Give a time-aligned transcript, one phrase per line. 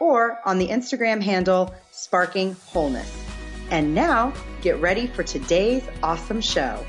[0.00, 3.16] or on the Instagram handle Sparking Wholeness.
[3.70, 4.32] And now,
[4.62, 6.84] get ready for today's awesome show.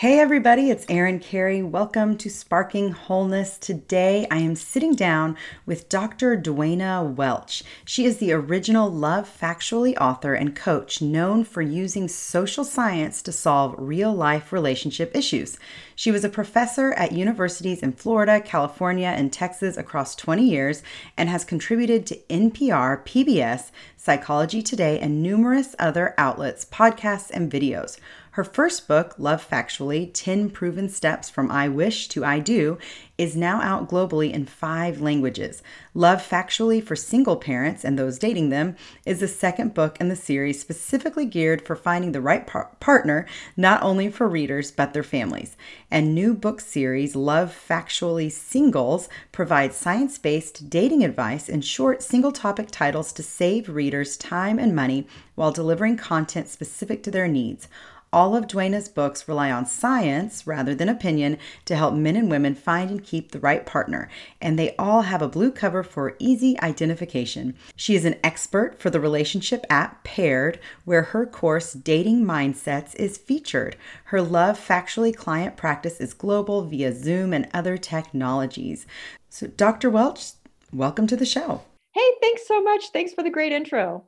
[0.00, 1.62] Hey, everybody, it's Erin Carey.
[1.62, 3.58] Welcome to Sparking Wholeness.
[3.58, 5.36] Today, I am sitting down
[5.66, 6.38] with Dr.
[6.38, 7.62] Duana Welch.
[7.84, 13.30] She is the original Love Factually author and coach known for using social science to
[13.30, 15.58] solve real life relationship issues.
[15.94, 20.82] She was a professor at universities in Florida, California, and Texas across 20 years
[21.18, 27.98] and has contributed to NPR, PBS, Psychology Today, and numerous other outlets, podcasts, and videos.
[28.34, 32.78] Her first book, Love Factually 10 Proven Steps from I Wish to I Do,
[33.18, 35.64] is now out globally in five languages.
[35.94, 40.14] Love Factually for Single Parents and Those Dating Them is the second book in the
[40.14, 45.02] series specifically geared for finding the right par- partner, not only for readers, but their
[45.02, 45.56] families.
[45.90, 52.32] And new book series, Love Factually Singles, provides science based dating advice and short single
[52.32, 57.66] topic titles to save readers time and money while delivering content specific to their needs.
[58.12, 62.56] All of Duana's books rely on science rather than opinion to help men and women
[62.56, 64.08] find and keep the right partner,
[64.40, 67.54] and they all have a blue cover for easy identification.
[67.76, 73.16] She is an expert for the relationship app Paired, where her course Dating Mindsets is
[73.16, 73.76] featured.
[74.06, 78.86] Her Love Factually client practice is global via Zoom and other technologies.
[79.28, 79.88] So, Dr.
[79.88, 80.32] Welch,
[80.72, 81.62] welcome to the show.
[81.92, 82.90] Hey, thanks so much.
[82.92, 84.04] Thanks for the great intro.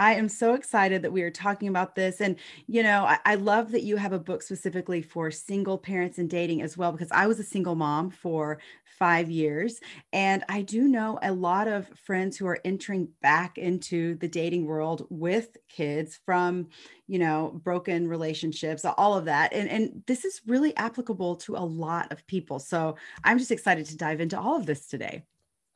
[0.00, 2.22] I am so excited that we are talking about this.
[2.22, 6.16] And, you know, I, I, love that you have a book specifically for single parents
[6.16, 8.60] and dating as well, because I was a single mom for
[8.98, 9.78] five years.
[10.14, 14.64] And I do know a lot of friends who are entering back into the dating
[14.64, 16.68] world with kids from,
[17.06, 19.52] you know, broken relationships, all of that.
[19.52, 22.58] And, and this is really applicable to a lot of people.
[22.58, 25.24] So I'm just excited to dive into all of this today.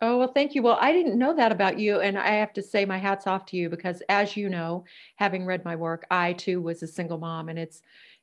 [0.06, 0.60] Oh, well, thank you.
[0.60, 2.00] Well, I didn't know that about you.
[2.00, 4.84] And I have to say my hat's off to you because as you know,
[5.16, 7.80] having read my work, I too was a single mom and it's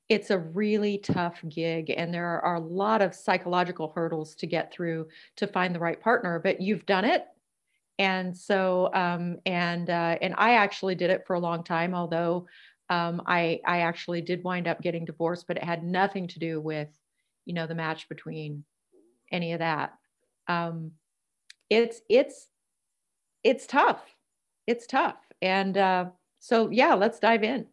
[0.08, 4.72] it's a really tough gig and there are a lot of psychological hurdles to get
[4.72, 7.26] through to find the right partner, but you've done it.
[7.98, 12.46] And so um, and uh, and I actually did it for a long time, although
[12.92, 16.62] um, I I actually did wind up getting divorced, but it had nothing to do
[16.62, 16.90] with,
[17.46, 18.66] you know, the match between
[19.32, 19.94] any of that.
[20.48, 20.92] Um,
[21.72, 22.50] it's it's
[23.44, 24.04] it's tough
[24.68, 26.06] it's tough and uh,
[26.40, 27.66] so yeah let's dive in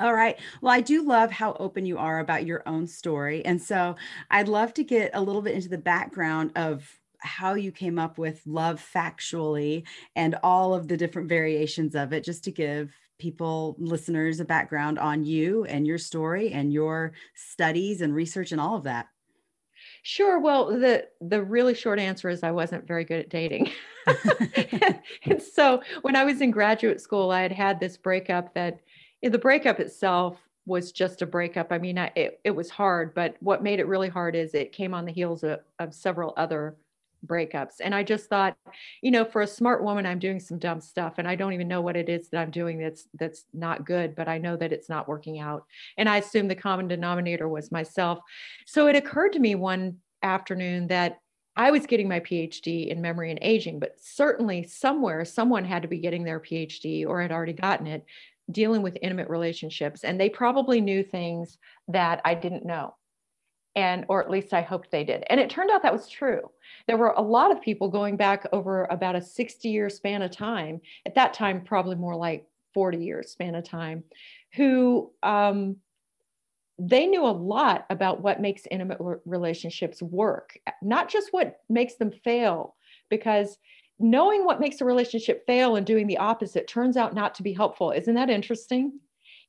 [0.00, 0.38] all right.
[0.62, 3.44] Well, I do love how open you are about your own story.
[3.44, 3.94] And so
[4.30, 8.16] I'd love to get a little bit into the background of how you came up
[8.16, 9.84] with love factually
[10.16, 14.98] and all of the different variations of it, just to give people, listeners, a background
[14.98, 19.08] on you and your story and your studies and research and all of that.
[20.02, 20.38] Sure.
[20.40, 23.70] Well, the the really short answer is I wasn't very good at dating.
[25.24, 28.80] and so when I was in graduate school, I had had this breakup that
[29.22, 31.68] the breakup itself was just a breakup.
[31.70, 34.72] I mean, I, it, it was hard, but what made it really hard is it
[34.72, 36.76] came on the heels of, of several other
[37.26, 37.74] breakups.
[37.80, 38.56] And I just thought,
[39.02, 41.68] you know, for a smart woman, I'm doing some dumb stuff and I don't even
[41.68, 44.72] know what it is that I'm doing that's that's not good, but I know that
[44.72, 45.64] it's not working out.
[45.96, 48.20] And I assumed the common denominator was myself.
[48.66, 51.18] So it occurred to me one afternoon that
[51.54, 55.88] I was getting my PhD in memory and aging, but certainly somewhere someone had to
[55.88, 58.04] be getting their PhD or had already gotten it
[58.50, 61.58] dealing with intimate relationships and they probably knew things
[61.88, 62.94] that I didn't know
[63.74, 65.24] and or at least i hoped they did.
[65.28, 66.50] And it turned out that was true.
[66.86, 70.30] There were a lot of people going back over about a 60 year span of
[70.30, 74.04] time at that time probably more like 40 years span of time
[74.54, 75.76] who um,
[76.78, 82.10] they knew a lot about what makes intimate relationships work not just what makes them
[82.10, 82.74] fail
[83.10, 83.58] because
[84.02, 87.52] knowing what makes a relationship fail and doing the opposite turns out not to be
[87.52, 87.92] helpful.
[87.92, 88.98] Isn't that interesting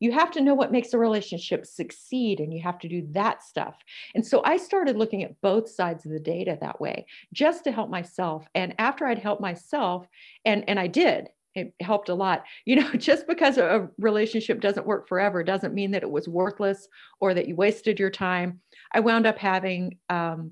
[0.04, 3.42] you have to know what makes a relationship succeed and you have to do that
[3.42, 3.78] stuff.
[4.14, 7.72] And so I started looking at both sides of the data that way just to
[7.72, 8.46] help myself.
[8.54, 10.06] And after I'd helped myself,
[10.44, 12.44] and, and I did, it helped a lot.
[12.66, 16.90] You know, just because a relationship doesn't work forever doesn't mean that it was worthless
[17.22, 18.60] or that you wasted your time.
[18.92, 20.52] I wound up having um,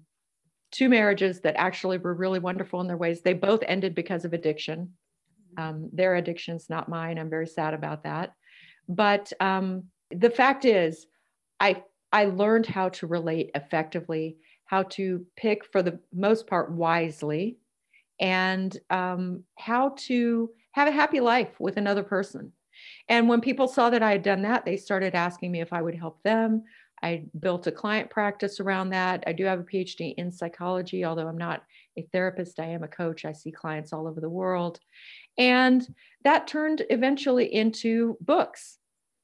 [0.71, 3.21] two marriages that actually were really wonderful in their ways.
[3.21, 4.93] They both ended because of addiction.
[5.57, 7.19] Um, their addiction's not mine.
[7.19, 8.33] I'm very sad about that.
[8.91, 11.07] But um, the fact is,
[11.61, 14.35] I I learned how to relate effectively,
[14.65, 17.57] how to pick for the most part wisely,
[18.19, 22.51] and um, how to have a happy life with another person.
[23.07, 25.81] And when people saw that I had done that, they started asking me if I
[25.81, 26.63] would help them.
[27.01, 29.23] I built a client practice around that.
[29.25, 31.63] I do have a PhD in psychology, although I'm not
[31.97, 33.23] a therapist, I am a coach.
[33.23, 34.79] I see clients all over the world.
[35.37, 35.87] And
[36.23, 38.77] that turned eventually into books.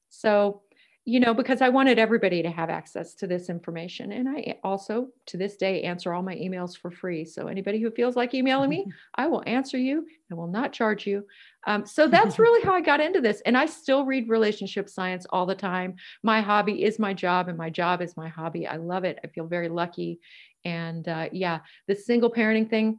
[0.08, 0.62] So
[1.08, 4.12] you know, because I wanted everybody to have access to this information.
[4.12, 7.24] And I also, to this day, answer all my emails for free.
[7.24, 8.84] So anybody who feels like emailing me,
[9.14, 11.24] I will answer you and will not charge you.
[11.66, 13.40] Um, so that's really how I got into this.
[13.46, 15.94] And I still read relationship science all the time.
[16.22, 18.66] My hobby is my job, and my job is my hobby.
[18.66, 19.18] I love it.
[19.24, 20.20] I feel very lucky.
[20.66, 22.98] And uh, yeah, the single parenting thing,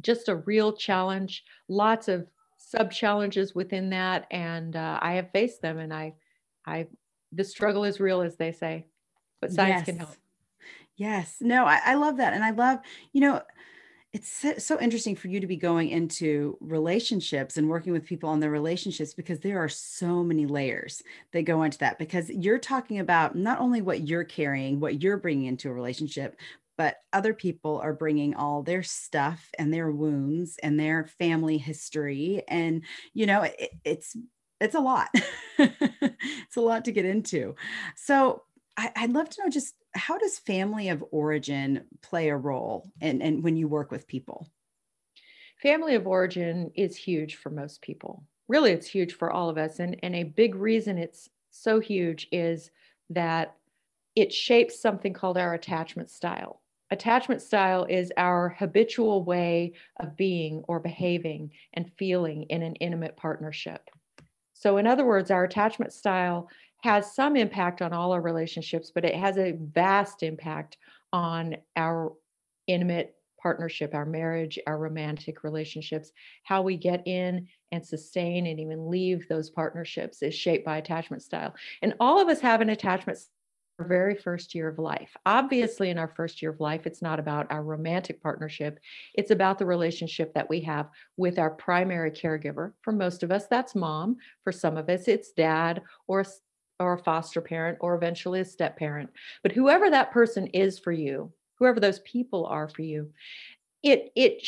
[0.00, 1.44] just a real challenge.
[1.68, 2.26] Lots of
[2.72, 4.26] sub challenges within that.
[4.30, 6.14] And uh, I have faced them and I
[6.66, 6.86] I
[7.32, 8.86] the struggle is real, as they say,
[9.40, 9.84] but science yes.
[9.84, 10.10] can help.
[10.96, 11.36] Yes.
[11.40, 12.34] No, I, I love that.
[12.34, 12.80] And I love,
[13.12, 13.42] you know,
[14.12, 18.40] it's so interesting for you to be going into relationships and working with people on
[18.40, 21.02] their relationships because there are so many layers
[21.32, 25.16] that go into that because you're talking about not only what you're carrying what you're
[25.16, 26.36] bringing into a relationship
[26.78, 32.42] but other people are bringing all their stuff and their wounds and their family history
[32.48, 32.82] and
[33.14, 34.16] you know it, it's
[34.62, 35.08] it's a lot.
[35.58, 37.56] it's a lot to get into.
[37.96, 38.42] So
[38.76, 43.20] I, would love to know just how does family of origin play a role and
[43.20, 44.48] in when you work with people?
[45.60, 48.24] Family of origin is huge for most people.
[48.48, 49.78] Really, it's huge for all of us.
[49.78, 52.70] And, and a big reason it's so huge is
[53.10, 53.56] that
[54.14, 56.61] it shapes something called our attachment style.
[56.92, 63.16] Attachment style is our habitual way of being or behaving and feeling in an intimate
[63.16, 63.88] partnership.
[64.52, 66.50] So, in other words, our attachment style
[66.82, 70.76] has some impact on all our relationships, but it has a vast impact
[71.14, 72.12] on our
[72.66, 76.12] intimate partnership, our marriage, our romantic relationships.
[76.42, 81.22] How we get in and sustain and even leave those partnerships is shaped by attachment
[81.22, 81.54] style.
[81.80, 83.18] And all of us have an attachment
[83.82, 85.16] very first year of life.
[85.26, 88.78] Obviously, in our first year of life, it's not about our romantic partnership.
[89.14, 92.72] It's about the relationship that we have with our primary caregiver.
[92.82, 94.16] For most of us, that's mom.
[94.44, 96.24] For some of us, it's dad or
[96.80, 99.10] or a foster parent or eventually a step parent.
[99.42, 103.10] But whoever that person is for you, whoever those people are for you,
[103.82, 104.42] it it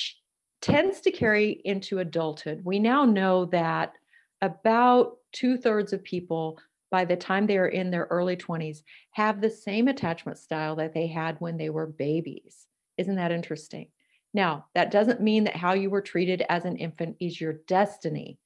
[0.60, 2.62] tends to carry into adulthood.
[2.64, 3.92] We now know that
[4.40, 6.58] about two thirds of people
[6.90, 8.82] by the time they are in their early 20s
[9.12, 12.66] have the same attachment style that they had when they were babies.
[12.96, 13.88] Isn't that interesting?
[14.32, 18.38] Now, that doesn't mean that how you were treated as an infant is your destiny,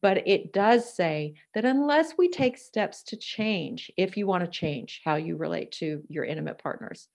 [0.00, 4.50] but it does say that unless we take steps to change, if you want to
[4.50, 7.08] change how you relate to your intimate partners,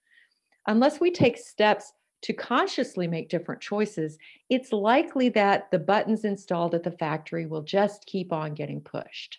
[0.66, 4.18] unless we take steps to consciously make different choices,
[4.50, 9.38] it's likely that the buttons installed at the factory will just keep on getting pushed.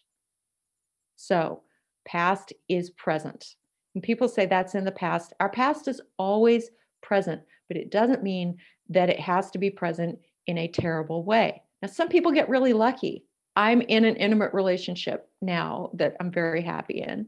[1.21, 1.61] So,
[2.03, 3.55] past is present.
[4.01, 6.71] People say that's in the past, our past is always
[7.03, 8.57] present, but it doesn't mean
[8.89, 11.61] that it has to be present in a terrible way.
[11.83, 13.23] Now, some people get really lucky.
[13.55, 17.27] I'm in an intimate relationship now that I'm very happy in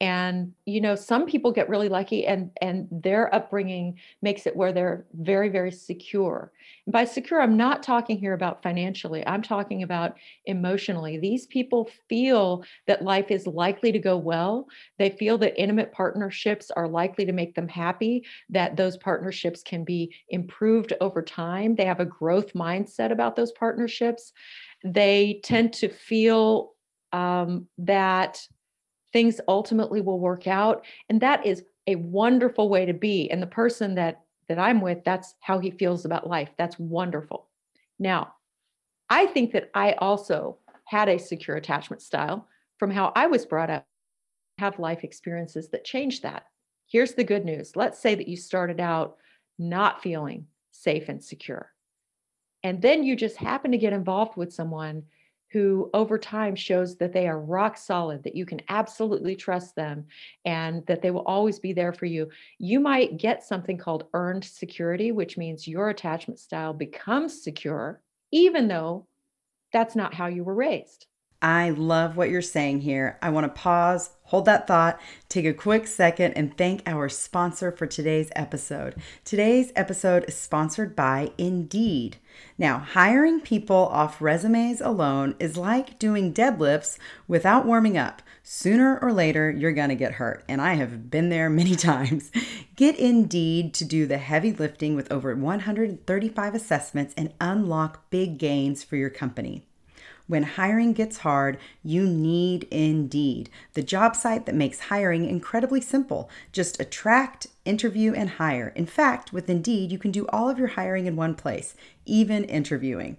[0.00, 4.72] and you know some people get really lucky and and their upbringing makes it where
[4.72, 6.52] they're very very secure.
[6.86, 10.16] And by secure i'm not talking here about financially i'm talking about
[10.46, 11.18] emotionally.
[11.18, 14.66] These people feel that life is likely to go well.
[14.98, 19.84] They feel that intimate partnerships are likely to make them happy that those partnerships can
[19.84, 21.74] be improved over time.
[21.74, 24.32] They have a growth mindset about those partnerships.
[24.84, 26.72] They tend to feel
[27.12, 28.40] um, that
[29.12, 33.46] things ultimately will work out and that is a wonderful way to be and the
[33.46, 36.50] person that that i'm with that's how he feels about life.
[36.58, 37.48] That's wonderful.
[37.98, 38.34] Now
[39.08, 42.48] i think that i also had a secure attachment style
[42.78, 43.86] from how i was brought up.
[44.58, 46.44] Have life experiences that change that.
[46.86, 47.76] Here's the good news.
[47.76, 49.16] Let's say that you started out
[49.58, 51.72] not feeling safe and secure
[52.62, 55.02] and then you just happen to get involved with someone
[55.52, 60.06] who over time shows that they are rock solid, that you can absolutely trust them,
[60.44, 62.28] and that they will always be there for you.
[62.58, 68.68] You might get something called earned security, which means your attachment style becomes secure, even
[68.68, 69.06] though
[69.72, 71.06] that's not how you were raised.
[71.42, 73.18] I love what you're saying here.
[73.22, 77.72] I want to pause, hold that thought, take a quick second, and thank our sponsor
[77.72, 78.94] for today's episode.
[79.24, 82.18] Today's episode is sponsored by Indeed.
[82.58, 88.20] Now, hiring people off resumes alone is like doing deadlifts without warming up.
[88.42, 92.30] Sooner or later, you're going to get hurt, and I have been there many times.
[92.76, 98.84] Get Indeed to do the heavy lifting with over 135 assessments and unlock big gains
[98.84, 99.64] for your company.
[100.30, 106.30] When hiring gets hard, you need Indeed, the job site that makes hiring incredibly simple.
[106.52, 108.68] Just attract, interview, and hire.
[108.76, 111.74] In fact, with Indeed, you can do all of your hiring in one place,
[112.06, 113.16] even interviewing.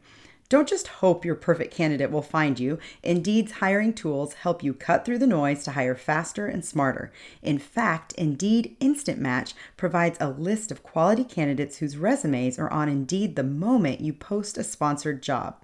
[0.47, 2.79] Don't just hope your perfect candidate will find you.
[3.03, 7.11] Indeed's hiring tools help you cut through the noise to hire faster and smarter.
[7.41, 12.87] In fact, Indeed Instant Match provides a list of quality candidates whose resumes are on
[12.87, 15.57] Indeed the moment you post a sponsored job.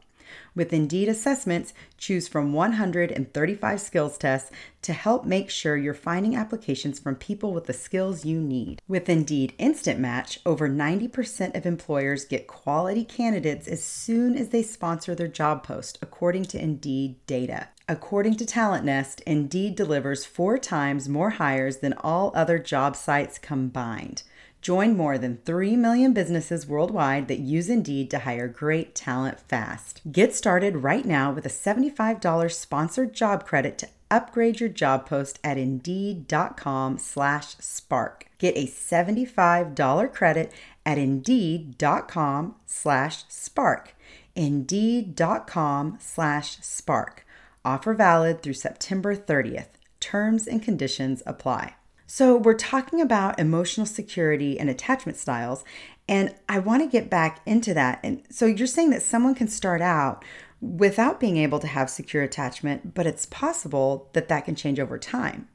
[0.55, 6.99] With Indeed assessments, choose from 135 skills tests to help make sure you're finding applications
[6.99, 8.81] from people with the skills you need.
[8.87, 14.63] With Indeed Instant Match, over 90% of employers get quality candidates as soon as they
[14.63, 17.67] sponsor their job post, according to Indeed data.
[17.89, 23.39] According to Talent Nest, Indeed delivers four times more hires than all other job sites
[23.39, 24.23] combined.
[24.67, 30.01] Join more than 3 million businesses worldwide that use Indeed to hire great talent fast.
[30.11, 35.39] Get started right now with a $75 sponsored job credit to upgrade your job post
[35.41, 38.25] at indeed.com slash spark.
[38.39, 40.51] Get a $75 credit
[40.85, 43.95] at indeed.com slash spark.
[44.35, 47.25] Indeed.com slash spark.
[47.63, 49.79] Offer valid through September 30th.
[50.01, 51.76] Terms and conditions apply.
[52.09, 55.65] So, we're talking about emotional security and attachment styles,
[56.07, 57.99] and I want to get back into that.
[58.01, 60.23] And so, you're saying that someone can start out
[60.61, 64.97] without being able to have secure attachment, but it's possible that that can change over
[64.97, 65.47] time.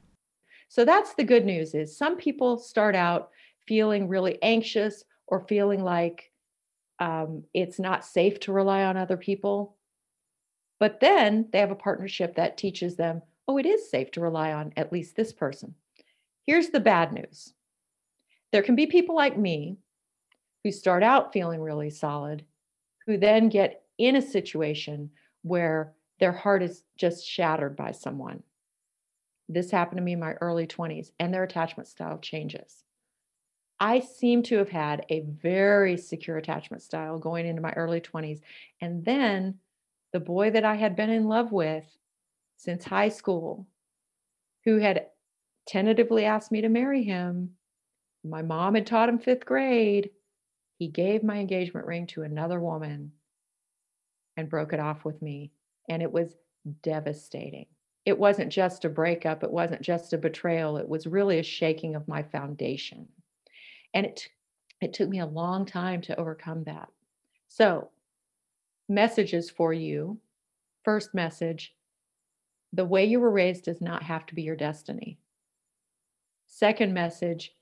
[0.69, 3.31] So that's the good news is some people start out
[3.67, 6.31] feeling really anxious or feeling like
[6.99, 9.77] um, it's not safe to rely on other people.
[10.79, 14.53] But then they have a partnership that teaches them, oh, it is safe to rely
[14.53, 15.75] on at least this person.
[16.47, 17.55] Here's the bad news
[18.53, 19.79] there can be people like me
[20.63, 22.45] who start out feeling really solid,
[23.07, 25.11] who then get in a situation
[25.43, 28.43] where their heart is just shattered by someone.
[29.49, 32.85] This happened to me in my early 20s, and their attachment style changes.
[33.81, 38.41] I seem to have had a very secure attachment style going into my early 20s.
[38.81, 39.59] And then
[40.13, 41.85] the boy that I had been in love with
[42.57, 43.67] since high school,
[44.65, 45.07] who had
[45.67, 47.51] tentatively asked me to marry him.
[48.25, 50.11] My mom had taught him fifth grade.
[50.79, 53.13] He gave my engagement ring to another woman
[54.37, 55.53] and broke it off with me.
[55.89, 56.37] And it was
[56.83, 57.67] devastating.
[58.05, 61.95] It wasn't just a breakup, it wasn't just a betrayal, it was really a shaking
[61.95, 63.07] of my foundation.
[63.95, 64.29] And it,
[64.81, 66.89] it took me a long time to overcome that.
[67.49, 67.91] So,
[68.89, 70.19] messages for you.
[70.85, 71.75] First message
[72.73, 75.19] the way you were raised does not have to be your destiny.
[76.55, 77.57] Second message,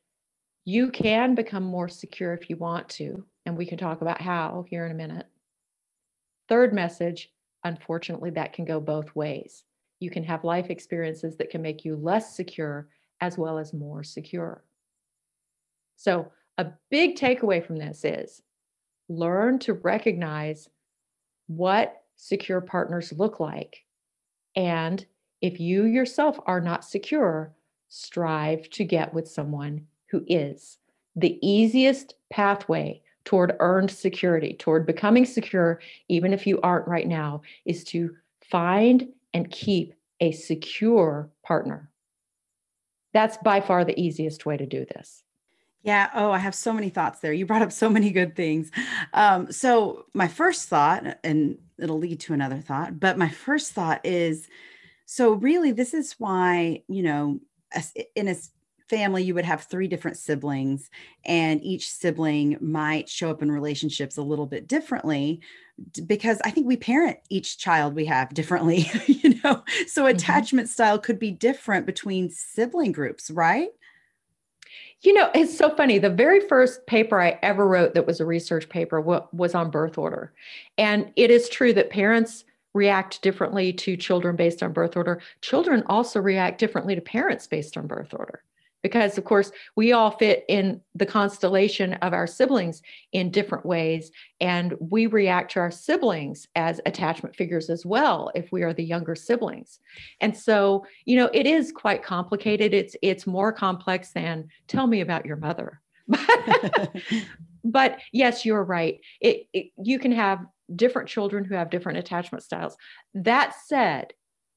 [0.65, 4.65] you can become more secure if you want to, and we can talk about how
[4.69, 5.27] here in a minute.
[6.49, 7.31] Third message,
[7.63, 9.63] unfortunately, that can go both ways.
[10.01, 12.89] You can have life experiences that can make you less secure
[13.21, 14.65] as well as more secure.
[15.95, 18.43] So, a big takeaway from this is
[19.09, 20.69] learn to recognize
[21.47, 23.85] what secure partners look like.
[24.57, 25.07] And
[25.41, 27.55] if you yourself are not secure,
[27.91, 30.79] strive to get with someone who is.
[31.17, 37.43] The easiest pathway toward earned security, toward becoming secure, even if you aren't right now,
[37.67, 41.91] is to find and keep a secure partner.
[43.13, 45.25] That's by far the easiest way to do this.
[45.83, 46.11] Yeah.
[46.15, 47.33] Oh, I have so many thoughts there.
[47.33, 48.71] You brought up so many good things.
[49.15, 54.05] Um, so, my first thought, and it'll lead to another thought, but my first thought
[54.05, 54.47] is
[55.07, 57.41] so, really, this is why, you know,
[58.15, 58.37] in a
[58.91, 60.91] family you would have three different siblings
[61.25, 65.41] and each sibling might show up in relationships a little bit differently
[66.07, 69.63] because i think we parent each child we have differently you know?
[69.87, 70.17] So mm-hmm.
[70.17, 73.69] attachment style could be different between sibling groups right?
[75.03, 78.27] You know it's so funny the very first paper i ever wrote that was a
[78.27, 80.33] research paper was on birth order.
[80.77, 85.21] And it is true that parents react differently to children based on birth order.
[85.41, 88.43] Children also react differently to parents based on birth order.
[88.83, 94.11] because of course we all fit in the constellation of our siblings in different ways
[94.41, 98.85] and we react to our siblings as attachment figures as well if we are the
[98.85, 99.81] younger siblings
[100.21, 105.01] and so you know it is quite complicated it's it's more complex than tell me
[105.01, 105.81] about your mother
[107.65, 110.45] but yes you're right it, it you can have
[110.77, 112.77] different children who have different attachment styles
[113.15, 114.13] that said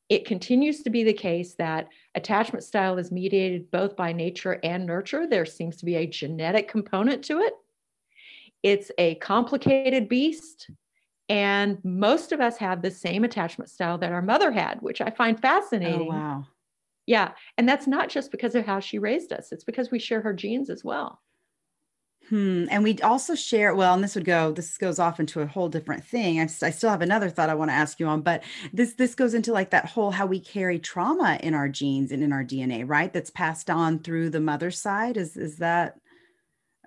[0.10, 4.86] it continues to be the case that attachment style is mediated both by nature and
[4.86, 5.25] nurture.
[5.27, 7.53] There seems to be a genetic component to it.
[8.62, 10.70] It's a complicated beast.
[11.29, 15.10] And most of us have the same attachment style that our mother had, which I
[15.10, 16.01] find oh, fascinating.
[16.01, 16.48] Oh, wow.
[17.05, 17.32] Yeah.
[17.58, 20.34] And that's not just because of how she raised us, it's because we share her
[20.34, 21.20] genes as well.
[22.29, 22.65] Hmm.
[22.71, 25.67] And we also share, well, and this would go, this goes off into a whole
[25.67, 26.39] different thing.
[26.39, 29.13] I, I still have another thought I want to ask you on, but this this
[29.13, 32.43] goes into like that whole how we carry trauma in our genes and in our
[32.43, 33.11] DNA, right?
[33.11, 35.17] That's passed on through the mother's side.
[35.17, 35.97] Is is that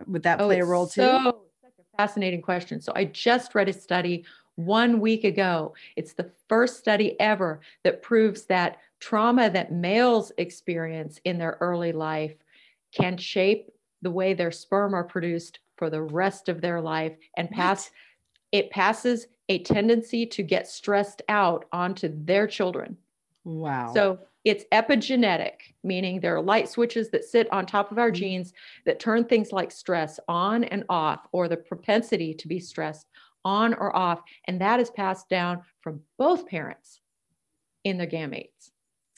[0.07, 1.03] would that oh, play a role too?
[1.03, 2.81] So such a fascinating question.
[2.81, 4.25] So I just read a study
[4.55, 5.75] one week ago.
[5.97, 11.93] It's the first study ever that proves that trauma that males experience in their early
[11.93, 12.35] life
[12.93, 13.71] can shape
[14.07, 17.91] the way their sperm are produced for the rest of their life and pass
[18.53, 18.61] what?
[18.61, 22.97] it passes a tendency to get stressed out onto their children.
[23.43, 23.93] Wow.
[23.93, 28.21] So it's epigenetic, meaning there are light switches that sit on top of our mm-hmm.
[28.21, 28.53] genes
[28.85, 33.09] that turn things like stress on and off, or the propensity to be stressed
[33.45, 34.21] on or off.
[34.45, 37.01] And that is passed down from both parents
[37.83, 38.71] in their gametes.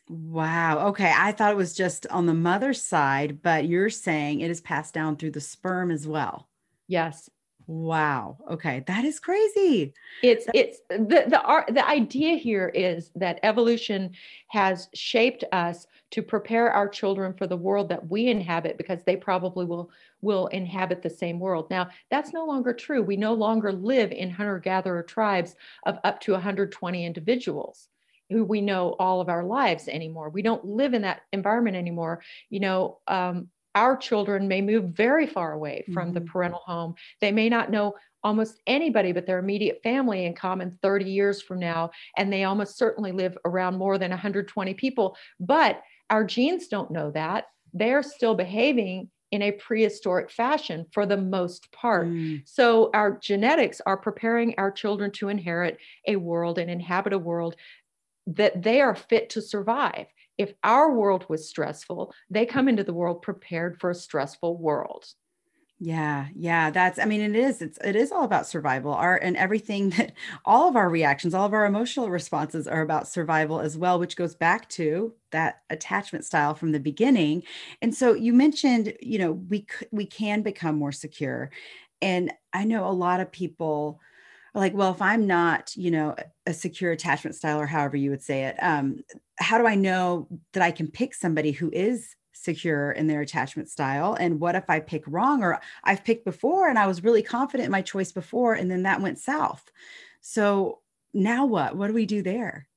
[0.09, 0.89] Wow.
[0.89, 1.13] Okay.
[1.15, 4.95] I thought it was just on the mother's side, but you're saying it is passed
[4.95, 6.49] down through the sperm as well.
[6.87, 7.29] Yes.
[7.67, 8.39] Wow.
[8.51, 8.83] Okay.
[8.87, 9.93] That is crazy.
[10.23, 14.13] It's it's the the the idea here is that evolution
[14.49, 19.17] has shaped us to prepare our children for the world that we inhabit because they
[19.17, 19.91] probably will
[20.23, 21.69] will inhabit the same world.
[21.71, 23.03] Now, that's no longer true.
[23.03, 27.89] We no longer live in hunter-gatherer tribes of up to 120 individuals
[28.31, 30.31] who we know all of our lives anymore.
[30.31, 32.23] We don't live in that environment anymore.
[32.51, 36.15] You know, um, our children may move very far away from mm-hmm.
[36.15, 36.95] the parental home.
[37.21, 37.95] They may not know
[38.25, 41.91] almost anybody but their immediate family in common 30 years from now.
[42.17, 45.17] And they almost certainly live around more than 120 people.
[45.39, 47.47] But our genes don't know that.
[47.73, 52.09] They're still behaving in a prehistoric fashion for the most part.
[52.09, 52.43] Mm.
[52.47, 55.77] So, our genetics are preparing our children to inherit
[56.07, 57.55] a world and inhabit a world
[58.29, 60.07] that they are fit to survive.
[60.37, 65.07] If our world was stressful, they come into the world prepared for a stressful world.
[65.81, 68.93] Yeah, yeah, that's I mean it is it's it is all about survival.
[68.93, 70.13] Our and everything that
[70.45, 74.17] all of our reactions, all of our emotional responses are about survival as well, which
[74.17, 77.45] goes back to that attachment style from the beginning.
[77.81, 81.51] And so you mentioned, you know, we we can become more secure.
[82.03, 84.01] And I know a lot of people
[84.55, 86.15] like well if i'm not you know
[86.47, 88.99] a secure attachment style or however you would say it um,
[89.39, 93.69] how do i know that i can pick somebody who is secure in their attachment
[93.69, 94.15] style?
[94.19, 97.67] And what if i pick wrong or i've picked before and i was really confident
[97.67, 99.71] in my choice before and then that went south.
[100.21, 100.81] So
[101.15, 101.77] now what?
[101.77, 102.69] What do we do there?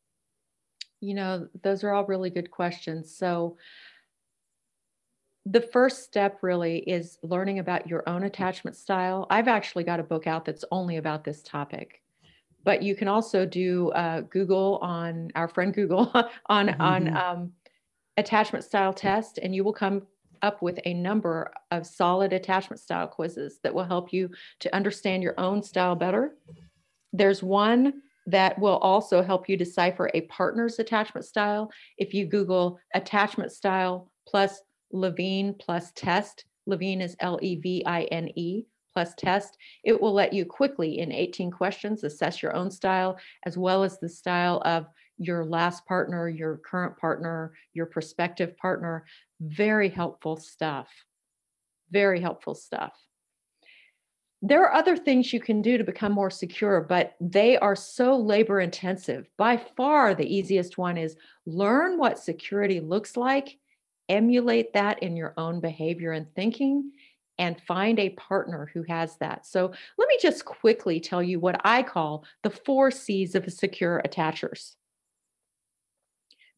[1.00, 3.16] You know those are all really good questions.
[3.16, 3.58] So
[5.46, 9.26] the first step really is learning about your own attachment style.
[9.30, 12.02] I've actually got a book out that's only about this topic.
[12.64, 16.12] But you can also do uh, Google on our friend Google
[16.46, 16.82] on mm-hmm.
[16.82, 17.52] on um,
[18.18, 20.04] attachment style test, and you will come
[20.44, 25.24] up with a number of solid attachment style quizzes that will help you to understand
[25.24, 26.36] your own style better.
[27.14, 31.72] There's one that will also help you decipher a partner's attachment style.
[31.98, 36.46] If you Google attachment style plus Levine plus test.
[36.66, 39.58] Levine is L E V I N E plus test.
[39.84, 44.00] It will let you quickly, in 18 questions, assess your own style as well as
[44.00, 49.06] the style of your last partner, your current partner, your prospective partner.
[49.40, 50.88] Very helpful stuff.
[51.92, 52.94] Very helpful stuff.
[54.44, 58.18] There are other things you can do to become more secure, but they are so
[58.18, 59.30] labor intensive.
[59.38, 63.60] By far, the easiest one is learn what security looks like
[64.12, 66.92] emulate that in your own behavior and thinking
[67.40, 69.48] and find a partner who has that.
[69.48, 74.02] So let me just quickly tell you what I call the four C's of secure
[74.06, 74.76] attachers.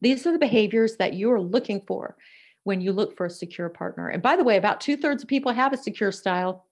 [0.02, 2.16] These are the behaviors that you are looking for
[2.64, 4.08] when you look for a secure partner.
[4.08, 6.66] And by the way, about two thirds of people have a secure style.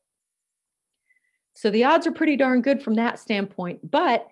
[1.54, 3.90] So the odds are pretty darn good from that standpoint.
[3.90, 4.26] But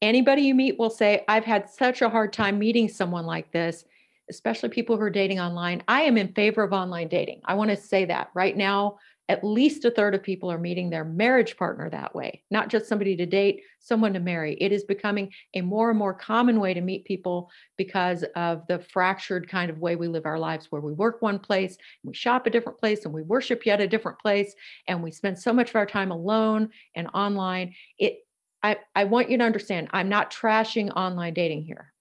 [0.00, 3.84] anybody you meet will say, I've had such a hard time meeting someone like this
[4.30, 5.82] especially people who are dating online.
[5.88, 7.40] I am in favor of online dating.
[7.44, 10.88] I want to say that right now, at least a third of people are meeting
[10.88, 14.54] their marriage partner that way, not just somebody to date, someone to marry.
[14.60, 18.78] It is becoming a more and more common way to meet people because of the
[18.78, 22.46] fractured kind of way we live our lives, where we work one place, we shop
[22.46, 24.54] a different place, and we worship yet a different place,
[24.86, 27.74] and we spend so much of our time alone and online.
[27.98, 28.18] It,
[28.62, 31.92] I, I want you to understand, I'm not trashing online dating here.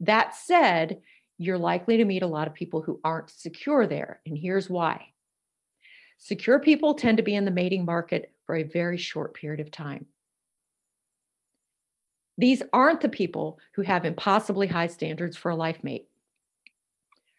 [0.00, 1.00] That said,
[1.38, 4.20] you're likely to meet a lot of people who aren't secure there.
[4.26, 5.06] And here's why
[6.18, 9.70] secure people tend to be in the mating market for a very short period of
[9.70, 10.06] time.
[12.38, 16.06] These aren't the people who have impossibly high standards for a life mate.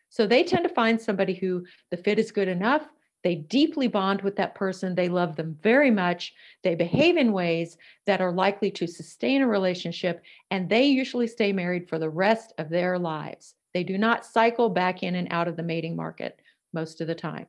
[0.10, 2.88] So they tend to find somebody who the fit is good enough.
[3.24, 4.96] They deeply bond with that person.
[4.96, 6.34] They love them very much.
[6.64, 11.52] They behave in ways that are likely to sustain a relationship, and they usually stay
[11.52, 13.56] married for the rest of their lives.
[13.78, 16.40] They do not cycle back in and out of the mating market
[16.74, 17.46] most of the time.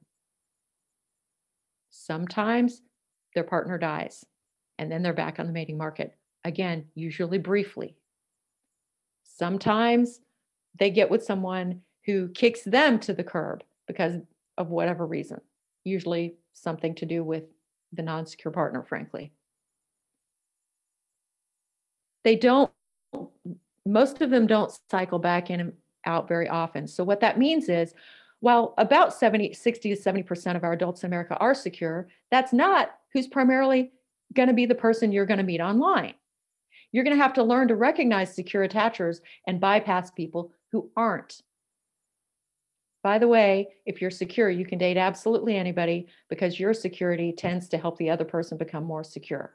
[1.89, 2.83] Sometimes
[3.35, 4.27] their partner dies
[4.79, 6.15] and then they're back on the mating market.
[6.45, 7.97] Again, usually briefly.
[9.25, 10.21] Sometimes
[10.79, 14.21] they get with someone who kicks them to the curb because
[14.59, 15.41] of whatever reason,
[15.85, 17.45] usually something to do with
[17.95, 19.33] the non secure partner, frankly.
[22.23, 22.71] They don't,
[23.87, 25.73] most of them don't cycle back in
[26.09, 26.89] out very often.
[26.89, 27.95] So what that means is
[28.41, 32.91] while about 70, 60 to 70% of our adults in America are secure, that's not
[33.13, 33.93] who's primarily
[34.35, 36.15] going to be the person you're going to meet online.
[36.93, 41.43] You're going to have to learn to recognize secure attachers and bypass people who aren't.
[43.03, 47.69] By the way, if you're secure, you can date absolutely anybody because your security tends
[47.69, 49.55] to help the other person become more secure.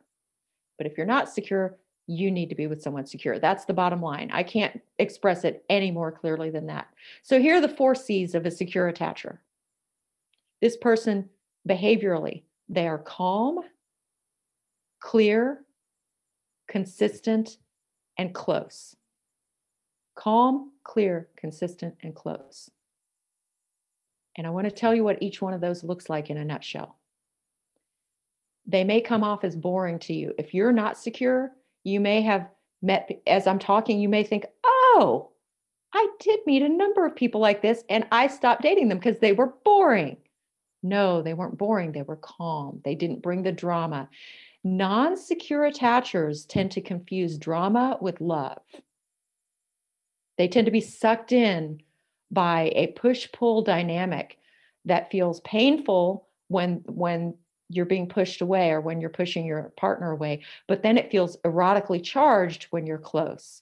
[0.77, 3.39] But if you're not secure, you need to be with someone secure.
[3.39, 4.29] That's the bottom line.
[4.33, 6.87] I can't express it any more clearly than that.
[7.21, 9.37] So here are the four C's of a secure attacher.
[10.61, 11.29] This person
[11.67, 13.59] behaviorally, they are calm,
[14.99, 15.61] clear,
[16.67, 17.57] consistent,
[18.17, 18.95] and close.
[20.15, 22.69] Calm, clear, consistent, and close.
[24.37, 26.45] And I want to tell you what each one of those looks like in a
[26.45, 26.97] nutshell.
[28.65, 30.33] They may come off as boring to you.
[30.37, 31.51] If you're not secure,
[31.83, 32.47] you may have
[32.81, 35.31] met, as I'm talking, you may think, oh,
[35.93, 39.19] I did meet a number of people like this and I stopped dating them because
[39.19, 40.17] they were boring.
[40.81, 41.91] No, they weren't boring.
[41.91, 42.81] They were calm.
[42.83, 44.09] They didn't bring the drama.
[44.63, 48.61] Non secure attachers tend to confuse drama with love.
[50.37, 51.81] They tend to be sucked in
[52.31, 54.37] by a push pull dynamic
[54.85, 57.35] that feels painful when when
[57.75, 61.37] you're being pushed away or when you're pushing your partner away, but then it feels
[61.37, 63.61] erotically charged when you're close.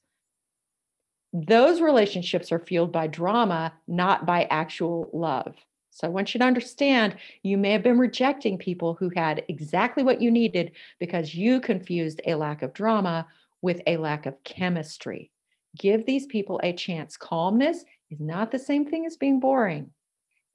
[1.34, 5.56] Those relationships are fueled by drama, not by actual love.
[5.92, 10.04] So I want you to understand you may have been rejecting people who had exactly
[10.04, 13.28] what you needed because you confused a lack of drama
[13.62, 15.32] with a lack of chemistry.
[15.78, 17.18] Give these people a chance.
[17.18, 19.92] Calmness is not the same thing as being boring.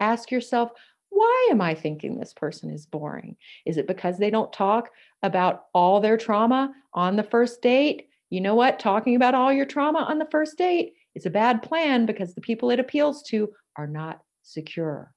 [0.00, 0.72] Ask yourself,
[1.16, 3.36] why am I thinking this person is boring?
[3.64, 4.90] Is it because they don't talk
[5.22, 8.08] about all their trauma on the first date?
[8.28, 8.78] You know what?
[8.78, 12.42] Talking about all your trauma on the first date is a bad plan because the
[12.42, 15.10] people it appeals to are not secure.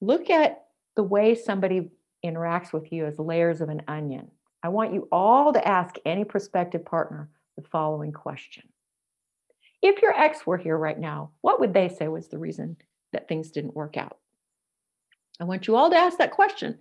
[0.00, 0.64] Look at
[0.96, 1.90] the way somebody
[2.24, 4.30] interacts with you as layers of an onion.
[4.62, 8.64] I want you all to ask any prospective partner the following question.
[9.82, 12.78] If your ex were here right now, what would they say was the reason
[13.12, 14.18] that things didn't work out?
[15.40, 16.78] I want you all to ask that question.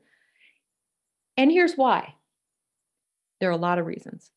[1.37, 2.15] And here's why
[3.39, 4.31] there are a lot of reasons.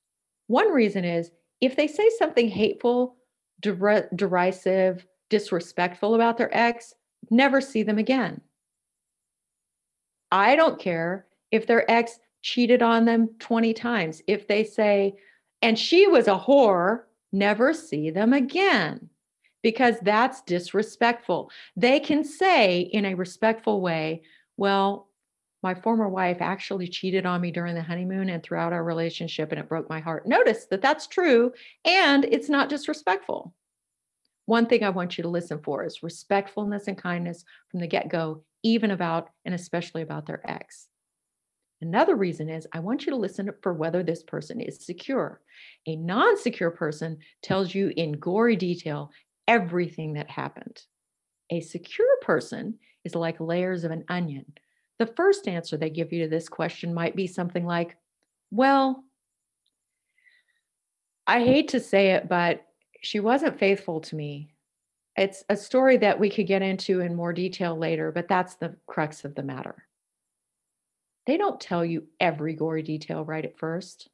[0.47, 1.31] One reason is
[1.61, 3.17] if they say something hateful,
[3.61, 6.95] der- derisive, disrespectful about their ex,
[7.31, 8.41] never see them again.
[10.31, 14.23] I don't care if their ex cheated on them 20 times.
[14.27, 15.17] If they say,
[15.63, 17.03] and she was a whore,
[17.33, 19.09] never see them again
[19.65, 21.51] because that's disrespectful.
[21.75, 24.23] They can say in a respectful way,
[24.59, 25.09] well,
[25.63, 29.59] my former wife actually cheated on me during the honeymoon and throughout our relationship, and
[29.59, 30.29] it broke my heart.
[30.29, 31.51] Notice that that's true
[31.87, 33.55] and it's not disrespectful.
[34.45, 38.11] One thing I want you to listen for is respectfulness and kindness from the get
[38.11, 40.89] go, even about and especially about their ex.
[41.81, 45.41] Another reason is I want you to listen for whether this person is secure.
[45.87, 49.11] A non secure person tells you in gory detail
[49.49, 50.83] everything that happened.
[51.51, 54.47] A secure person is like layers of an onion.
[54.99, 57.97] The first answer they give you to this question might be something like,
[58.51, 59.05] Well,
[61.27, 62.65] I hate to say it, but
[63.03, 64.55] she wasn't faithful to me.
[65.17, 68.77] It's a story that we could get into in more detail later, but that's the
[68.87, 69.87] crux of the matter.
[71.27, 74.09] They don't tell you every gory detail right at first.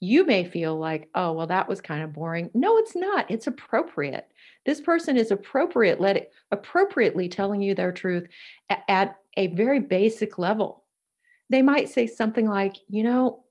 [0.00, 2.50] You may feel like, oh, well, that was kind of boring.
[2.54, 3.30] No, it's not.
[3.30, 4.30] It's appropriate.
[4.64, 8.28] This person is appropriate, let it, appropriately telling you their truth
[8.70, 10.84] at, at a very basic level.
[11.50, 13.44] They might say something like, you know,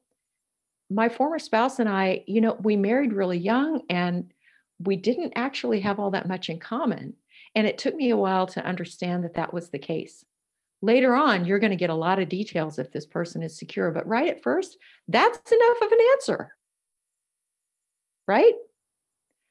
[0.90, 4.32] my former spouse and I, you know, we married really young and
[4.80, 7.14] we didn't actually have all that much in common.
[7.56, 10.24] And it took me a while to understand that that was the case.
[10.82, 13.92] Later on, you're going to get a lot of details if this person is secure,
[13.92, 16.56] but right at first, that's enough of an answer.
[18.28, 18.54] Right?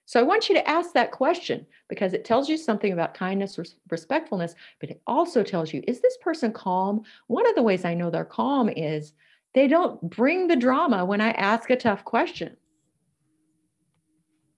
[0.05, 3.59] So I want you to ask that question because it tells you something about kindness,
[3.59, 7.03] res- respectfulness, but it also tells you is this person calm?
[7.27, 9.15] One of the ways I know they're calm is
[9.53, 12.57] they don't bring the drama when I ask a tough question.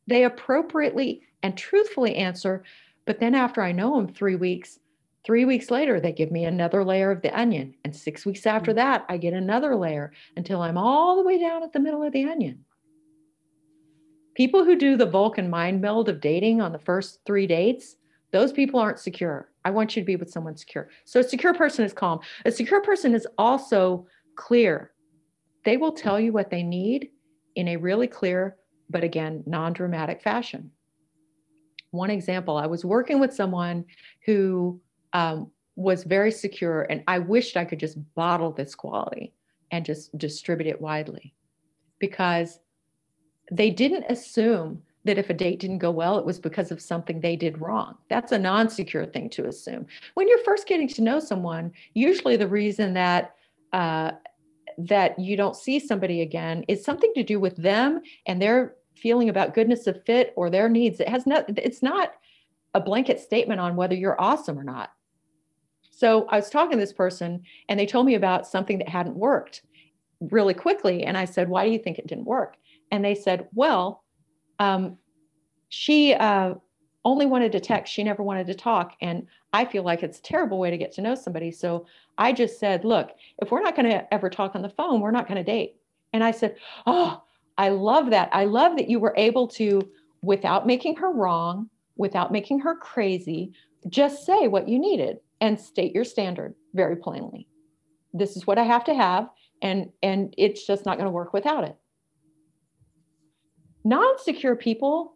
[0.06, 2.62] They appropriately and truthfully answer,
[3.06, 4.78] but then after I know them three weeks,
[5.24, 7.74] three weeks later, they give me another layer of the onion.
[7.84, 8.76] And six weeks after mm.
[8.76, 12.12] that, I get another layer until I'm all the way down at the middle of
[12.12, 12.64] the onion.
[14.34, 17.96] People who do the Vulcan mind meld of dating on the first three dates,
[18.30, 19.50] those people aren't secure.
[19.64, 20.88] I want you to be with someone secure.
[21.04, 22.20] So a secure person is calm.
[22.44, 24.92] A secure person is also clear.
[25.64, 27.10] They will tell you what they need
[27.56, 28.56] in a really clear,
[28.88, 30.70] but again, non dramatic fashion.
[31.90, 33.84] One example I was working with someone
[34.24, 34.80] who
[35.12, 39.32] um, was very secure, and I wished I could just bottle this quality
[39.70, 41.34] and just distribute it widely
[41.98, 42.58] because
[43.50, 47.20] they didn't assume that if a date didn't go well, it was because of something
[47.20, 47.96] they did wrong.
[48.10, 49.86] That's a non secure thing to assume.
[50.14, 53.34] When you're first getting to know someone, usually the reason that
[53.72, 54.12] uh,
[54.78, 59.28] that you don't see somebody again is something to do with them and their feeling
[59.28, 61.00] about goodness of fit or their needs.
[61.00, 62.12] It has not, it's not
[62.74, 64.90] a blanket statement on whether you're awesome or not.
[65.98, 69.16] So I was talking to this person and they told me about something that hadn't
[69.16, 69.62] worked
[70.20, 71.02] really quickly.
[71.02, 72.54] And I said, Why do you think it didn't work?
[72.92, 74.04] And they said, Well,
[74.60, 74.96] um,
[75.70, 76.54] she uh,
[77.04, 78.94] only wanted to text, she never wanted to talk.
[79.00, 81.50] And I feel like it's a terrible way to get to know somebody.
[81.50, 83.10] So I just said, look,
[83.42, 85.76] if we're not going to ever talk on the phone, we're not going to date.
[86.12, 86.56] And I said,
[86.86, 87.24] oh,
[87.56, 88.28] I love that.
[88.32, 89.80] I love that you were able to,
[90.22, 93.52] without making her wrong, without making her crazy,
[93.88, 97.48] just say what you needed and state your standard very plainly.
[98.12, 99.28] This is what I have to have,
[99.62, 101.76] and and it's just not going to work without it.
[103.84, 105.14] Non-secure people,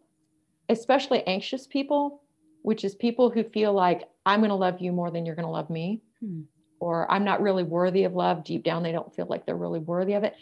[0.69, 2.21] especially anxious people,
[2.61, 5.45] which is people who feel like I'm going to love you more than you're going
[5.45, 6.01] to love me.
[6.19, 6.41] Hmm
[6.83, 8.43] or I'm not really worthy of love.
[8.43, 10.35] Deep down, they don't feel like they're really worthy of it.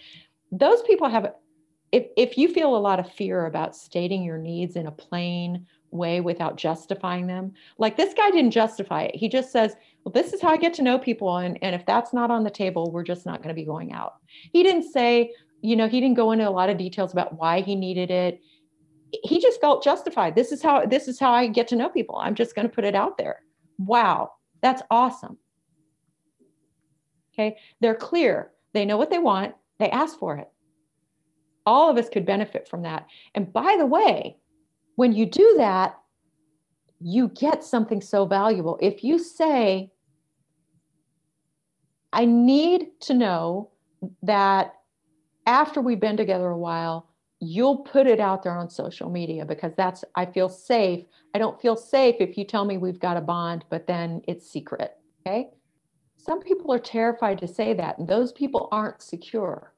[0.51, 1.35] Those people have,
[1.91, 5.67] if, if you feel a lot of fear about stating your needs in a plain
[5.91, 9.15] way without justifying them, like this guy didn't justify it.
[9.15, 11.37] He just says, well, this is how I get to know people.
[11.37, 13.93] And, and if that's not on the table, we're just not going to be going
[13.93, 14.15] out.
[14.51, 17.61] He didn't say, you know, he didn't go into a lot of details about why
[17.61, 18.41] he needed it.
[19.23, 20.35] He just felt justified.
[20.35, 22.15] This is how this is how I get to know people.
[22.15, 23.41] I'm just going to put it out there.
[23.77, 25.37] Wow, that's awesome.
[27.33, 27.57] Okay.
[27.79, 28.51] They're clear.
[28.73, 29.55] They know what they want.
[29.79, 30.47] They ask for it.
[31.65, 33.07] All of us could benefit from that.
[33.35, 34.37] And by the way,
[35.01, 35.97] when you do that,
[36.99, 38.77] you get something so valuable.
[38.79, 39.91] If you say,
[42.13, 43.71] I need to know
[44.21, 44.75] that
[45.47, 47.09] after we've been together a while,
[47.39, 51.03] you'll put it out there on social media because that's, I feel safe.
[51.33, 54.47] I don't feel safe if you tell me we've got a bond, but then it's
[54.47, 54.97] secret.
[55.25, 55.49] Okay.
[56.17, 59.73] Some people are terrified to say that, and those people aren't secure.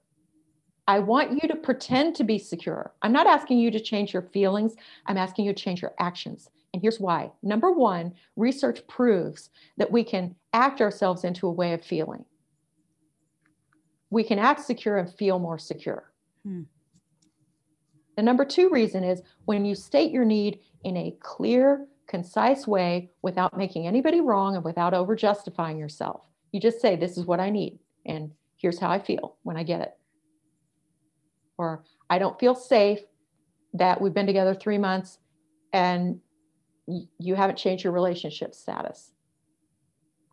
[0.88, 2.93] I want you to pretend to be secure.
[3.02, 6.50] I'm not asking you to change your feelings, I'm asking you to change your actions.
[6.74, 7.32] And here's why.
[7.41, 12.26] Number one, research proves that we can act ourselves into a way of feeling.
[14.10, 16.12] We can act secure and feel more secure.
[16.43, 16.63] Hmm.
[18.15, 23.10] The number two reason is when you state your need in a clear, concise way
[23.22, 26.22] without making anybody wrong and without over justifying yourself.
[26.52, 29.63] You just say, This is what I need, and here's how I feel when I
[29.63, 29.93] get it.
[31.58, 33.00] Or I don't feel safe
[33.74, 35.20] that we've been together three months
[35.72, 36.20] and
[36.88, 39.13] you haven't changed your relationship status.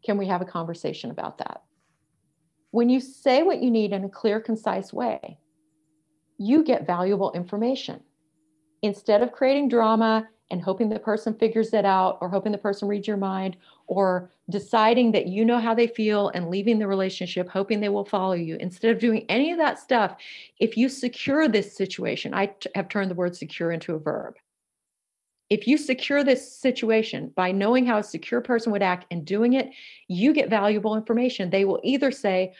[0.05, 1.63] Can we have a conversation about that?
[2.71, 5.39] When you say what you need in a clear, concise way,
[6.39, 8.01] you get valuable information.
[8.83, 12.89] Instead of creating drama and hoping the person figures it out or hoping the person
[12.89, 13.57] reads your mind
[13.91, 18.05] or deciding that you know how they feel and leaving the relationship hoping they will
[18.05, 20.17] follow you instead of doing any of that stuff
[20.61, 24.37] if you secure this situation i t- have turned the word secure into a verb
[25.51, 29.55] if you secure this situation by knowing how a secure person would act and doing
[29.55, 29.71] it,
[30.07, 31.51] you get valuable information.
[31.51, 32.55] They will either say,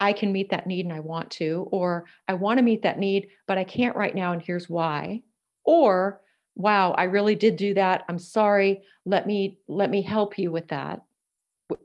[0.00, 2.98] I can meet that need and I want to, or I want to meet that
[2.98, 5.22] need, but I can't right now, and here's why.
[5.64, 6.20] Or,
[6.58, 8.04] wow, I really did do that.
[8.10, 8.82] I'm sorry.
[9.06, 11.00] Let me let me help you with that.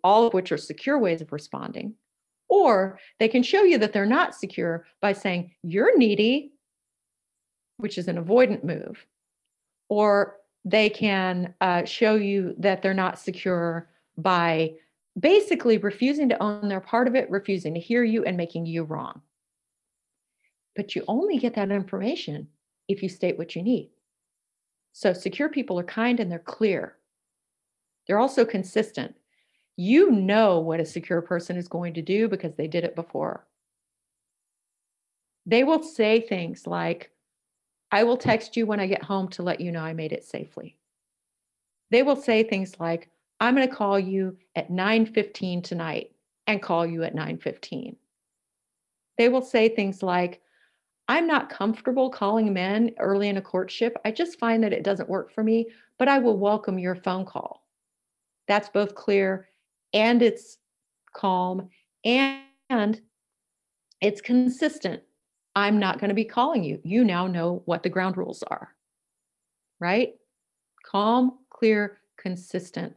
[0.03, 1.93] All of which are secure ways of responding.
[2.49, 6.51] Or they can show you that they're not secure by saying, You're needy,
[7.77, 9.05] which is an avoidant move
[9.93, 14.73] or they can uh, show you that they're not secure by
[15.19, 18.83] basically refusing to own their part of it, refusing to hear you, and making you
[18.83, 19.21] wrong.
[20.75, 22.47] But you only get that information
[22.87, 23.91] if you state what you need.
[24.93, 26.95] So, secure people are kind and they're clear.
[28.07, 29.15] They're also consistent.
[29.75, 33.47] You know what a secure person is going to do because they did it before.
[35.47, 37.09] They will say things like,
[37.91, 40.23] I will text you when I get home to let you know I made it
[40.23, 40.77] safely.
[41.89, 46.11] They will say things like, I'm going to call you at 9:15 tonight
[46.47, 47.95] and call you at 9:15.
[49.17, 50.41] They will say things like,
[51.13, 53.95] I'm not comfortable calling men early in a courtship.
[54.03, 55.67] I just find that it doesn't work for me,
[55.99, 57.67] but I will welcome your phone call.
[58.47, 59.47] That's both clear
[59.93, 60.57] and it's
[61.13, 61.69] calm
[62.03, 62.99] and
[64.01, 65.03] it's consistent
[65.55, 66.79] I'm not going to be calling you.
[66.83, 68.73] You now know what the ground rules are,
[69.79, 70.15] right?
[70.83, 72.95] Calm, clear, consistent.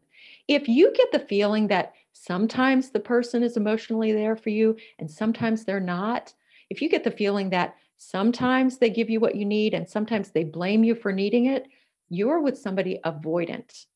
[0.48, 5.10] If you get the feeling that sometimes the person is emotionally there for you and
[5.10, 6.32] sometimes they're not,
[6.70, 8.02] if you get the feeling that Mm.
[8.02, 11.66] sometimes they give you what you need and sometimes they blame you for needing it,
[12.08, 13.86] you're with somebody avoidant.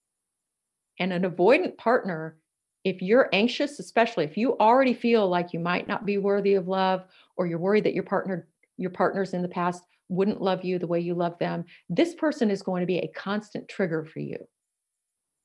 [0.98, 2.36] And an avoidant partner,
[2.84, 6.68] if you're anxious, especially if you already feel like you might not be worthy of
[6.68, 7.04] love
[7.36, 10.86] or you're worried that your partner your partners in the past wouldn't love you the
[10.86, 14.38] way you love them, this person is going to be a constant trigger for you.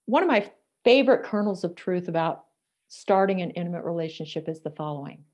[0.06, 0.50] One of my
[0.86, 2.46] favorite kernels of truth about
[2.88, 5.26] starting an intimate relationship is the following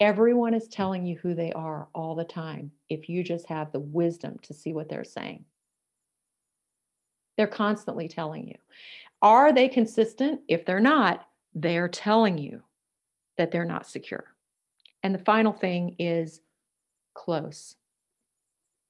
[0.00, 3.80] Everyone is telling you who they are all the time if you just have the
[3.80, 5.44] wisdom to see what they're saying.
[7.36, 8.56] They're constantly telling you.
[9.22, 10.40] Are they consistent?
[10.48, 12.62] If they're not, they're telling you
[13.36, 14.24] that they're not secure.
[15.02, 16.40] And the final thing is
[17.14, 17.76] close.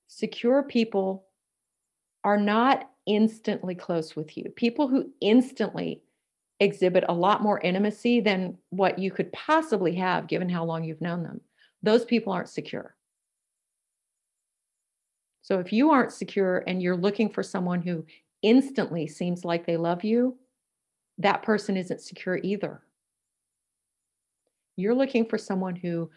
[0.09, 1.27] Secure people
[2.25, 4.51] are not instantly close with you.
[4.57, 6.03] People who instantly
[6.61, 11.01] exhibit a lot more intimacy than what you could possibly have given how long you've
[11.01, 11.40] known them.
[11.83, 12.97] Those people aren't secure.
[15.42, 18.05] So if you aren't secure and you're looking for someone who
[18.42, 20.37] instantly seems like they love you,
[21.18, 22.83] that person isn't secure either.
[24.77, 26.11] You're looking for someone who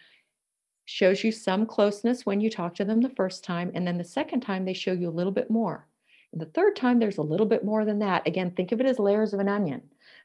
[0.86, 3.72] shows you some closeness when you talk to them the first time.
[3.74, 5.88] And then the second time, they show you a little bit more.
[6.32, 8.28] And the third time, there's a little bit more than that.
[8.28, 9.82] Again, think of it as layers of an onion.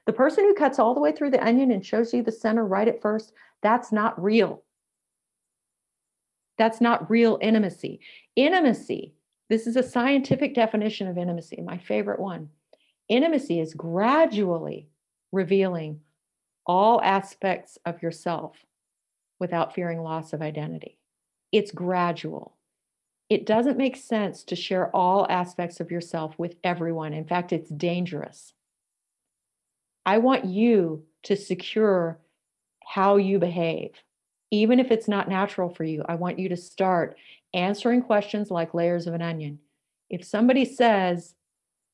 [0.07, 2.65] The person who cuts all the way through the onion and shows you the center
[2.65, 4.63] right at first, that's not real.
[6.59, 8.01] That's not real intimacy.
[8.37, 9.15] Intimacy,
[9.49, 12.49] this is a scientific definition of intimacy, my favorite one.
[13.09, 14.89] Intimacy is gradually
[15.33, 16.01] revealing
[16.67, 18.65] all aspects of yourself
[19.39, 20.99] without fearing loss of identity.
[21.53, 22.57] It's gradual.
[23.29, 27.13] It doesn't make sense to share all aspects of yourself with everyone.
[27.13, 28.55] In fact, it's dangerous.
[30.07, 32.21] I want you to secure
[32.85, 33.91] how you behave.
[34.53, 37.19] Even if it's not natural for you, I want you to start
[37.53, 39.59] answering questions like layers of an onion.
[40.09, 41.35] If somebody says,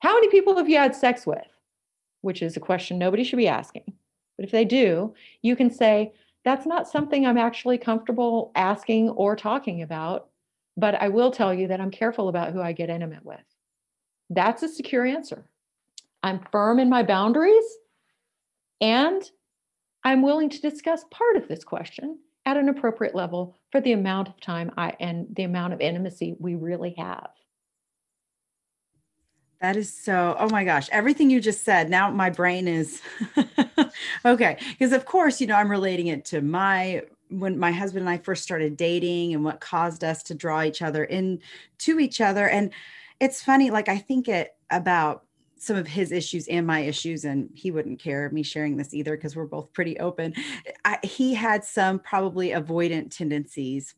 [0.01, 1.47] How many people have you had sex with?
[2.21, 3.91] Which is a question nobody should be asking.
[4.37, 6.13] But if they do, you can say,
[6.45, 10.29] that's not something I'm actually comfortable asking or talking about,
[10.77, 13.41] but I will tell you that I'm careful about who I get intimate with.
[14.29, 15.45] That's a secure answer.
[16.23, 17.65] I'm firm in my boundaries
[18.83, 19.23] and
[20.05, 24.29] I'm willing to discuss part of this question at an appropriate level for the amount
[24.29, 27.31] of time I and the amount of intimacy we really have.
[29.61, 31.89] That is so, oh my gosh, everything you just said.
[31.89, 33.01] Now my brain is
[34.25, 34.59] okay.
[34.73, 38.19] Because, of course, you know, I'm relating it to my when my husband and I
[38.19, 42.49] first started dating and what caused us to draw each other into each other.
[42.49, 42.73] And
[43.21, 45.25] it's funny, like, I think it about
[45.63, 49.17] some of his issues and my issues, and he wouldn't care me sharing this either
[49.17, 50.35] because we're both pretty open.
[50.85, 53.95] I, he had some probably avoidant tendencies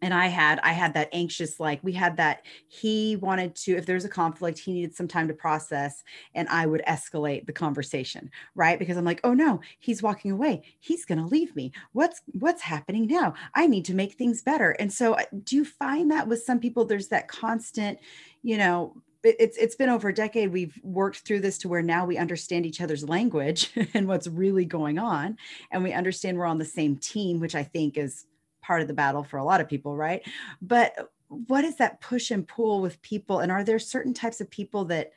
[0.00, 3.84] and i had i had that anxious like we had that he wanted to if
[3.84, 8.30] there's a conflict he needed some time to process and i would escalate the conversation
[8.54, 8.78] right?
[8.78, 10.62] Because i'm like oh no he's walking away.
[10.78, 11.72] He's going to leave me.
[11.92, 13.34] What's what's happening now?
[13.54, 14.70] I need to make things better.
[14.72, 17.98] And so uh, do you find that with some people there's that constant
[18.42, 22.06] you know it's it's been over a decade we've worked through this to where now
[22.06, 25.36] we understand each other's language and what's really going on
[25.72, 28.26] and we understand we're on the same team which i think is
[28.68, 30.20] part of the battle for a lot of people, right?
[30.60, 33.40] But what is that push and pull with people?
[33.40, 35.12] And are there certain types of people that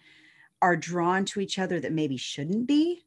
[0.61, 3.03] are drawn to each other that maybe shouldn't be?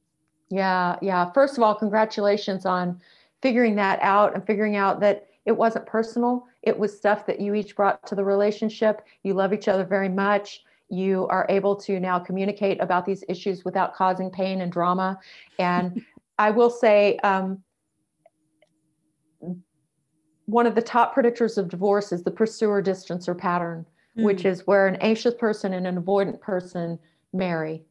[0.50, 1.32] Yeah, yeah.
[1.32, 3.00] First of all, congratulations on
[3.40, 6.46] figuring that out and figuring out that it wasn't personal.
[6.62, 9.00] It was stuff that you each brought to the relationship.
[9.22, 10.62] You love each other very much.
[10.94, 15.18] You are able to now communicate about these issues without causing pain and drama.
[15.58, 16.04] And
[16.38, 17.62] I will say, um,
[20.46, 23.86] one of the top predictors of divorce is the pursuer distancer pattern,
[24.16, 24.24] mm.
[24.24, 26.98] which is where an anxious person and an avoidant person
[27.32, 27.82] marry.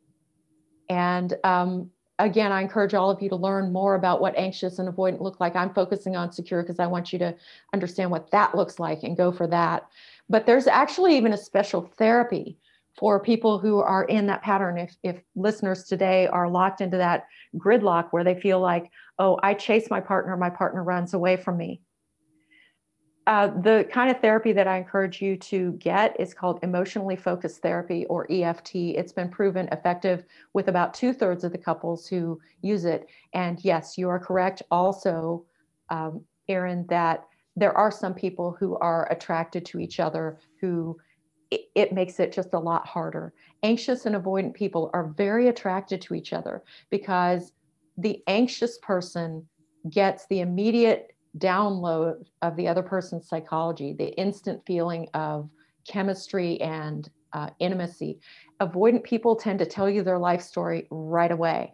[0.90, 1.90] And um,
[2.20, 5.40] again, I encourage all of you to learn more about what anxious and avoidant look
[5.40, 5.56] like.
[5.56, 7.36] I'm focusing on secure because I want you to
[7.74, 9.88] understand what that looks like and go for that.
[10.30, 12.58] But there's actually even a special therapy
[12.98, 14.78] for people who are in that pattern.
[14.78, 17.26] If, if listeners today are locked into that
[17.58, 21.58] gridlock where they feel like, oh, I chase my partner, my partner runs away from
[21.58, 21.82] me
[23.26, 27.62] uh, the kind of therapy that I encourage you to get is called emotionally focused
[27.62, 28.76] therapy or EFT.
[28.76, 33.08] It's been proven effective with about two thirds of the couples who use it.
[33.34, 35.46] And yes, you are correct also,
[35.90, 37.26] um, Erin, that
[37.56, 41.00] there are some people who are attracted to each other who
[41.54, 43.34] it, it makes it just a lot harder.
[43.64, 47.54] Anxious and avoidant people are very attracted to each other because
[47.98, 49.48] the anxious person
[49.90, 55.50] gets the immediate download of the other person's psychology, the instant feeling of
[55.88, 58.20] chemistry and uh, intimacy.
[58.62, 61.74] Avoidant people tend to tell you their life story right away.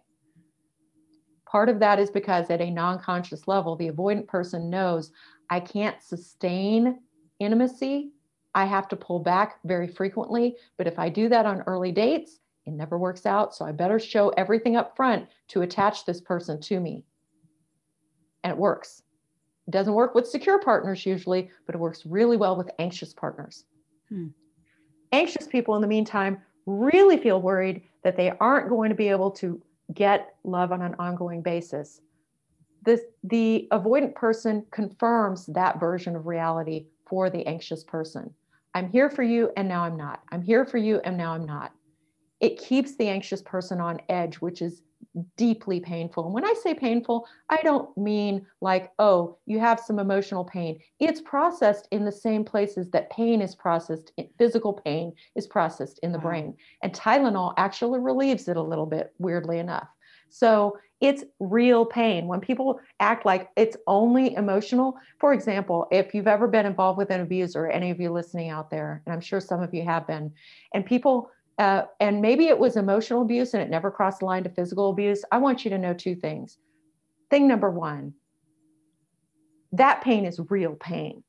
[1.46, 5.10] Part of that is because at a non conscious level, the avoidant person knows
[5.50, 7.00] I can't sustain
[7.40, 8.12] intimacy.
[8.54, 10.56] I have to pull back very frequently.
[10.76, 13.54] But if I do that on early dates, it never works out.
[13.54, 17.04] So I better show everything up front to attach this person to me.
[18.42, 19.02] And it works.
[19.66, 23.64] It doesn't work with secure partners usually, but it works really well with anxious partners.
[24.08, 24.28] Hmm.
[25.12, 29.30] Anxious people, in the meantime, really feel worried that they aren't going to be able
[29.32, 29.60] to
[29.94, 32.00] get love on an ongoing basis.
[32.82, 38.32] This, the avoidant person confirms that version of reality for the anxious person.
[38.74, 40.22] I'm here for you, and now I'm not.
[40.30, 41.72] I'm here for you, and now I'm not.
[42.40, 44.82] It keeps the anxious person on edge, which is
[45.36, 46.24] deeply painful.
[46.24, 50.78] And when I say painful, I don't mean like, oh, you have some emotional pain.
[51.00, 56.12] It's processed in the same places that pain is processed, physical pain is processed in
[56.12, 56.24] the wow.
[56.24, 56.56] brain.
[56.82, 59.88] And Tylenol actually relieves it a little bit, weirdly enough.
[60.30, 62.26] So it's real pain.
[62.26, 67.10] When people act like it's only emotional, for example, if you've ever been involved with
[67.10, 70.06] an abuser, any of you listening out there, and I'm sure some of you have
[70.06, 70.32] been,
[70.74, 74.42] and people uh, and maybe it was emotional abuse and it never crossed the line
[74.42, 76.56] to physical abuse, I want you to know two things.
[77.28, 78.14] Thing number one,
[79.72, 81.22] that pain is real pain.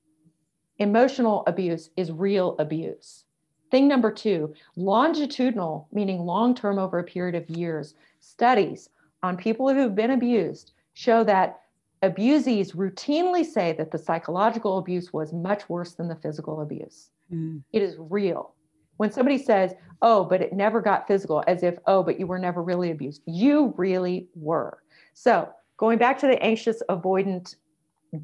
[0.77, 3.25] Emotional abuse is real abuse.
[3.72, 8.89] Thing number two, longitudinal, meaning long term over a period of years, studies
[9.24, 11.61] on people who've been abused show that
[12.03, 17.11] abusees routinely say that the psychological abuse was much worse than the physical abuse.
[17.32, 17.63] Mm.
[17.72, 18.55] It is real.
[18.97, 22.39] When somebody says, oh, but it never got physical, as if, oh, but you were
[22.39, 24.80] never really abused, you really were.
[25.13, 27.55] So going back to the anxious avoidant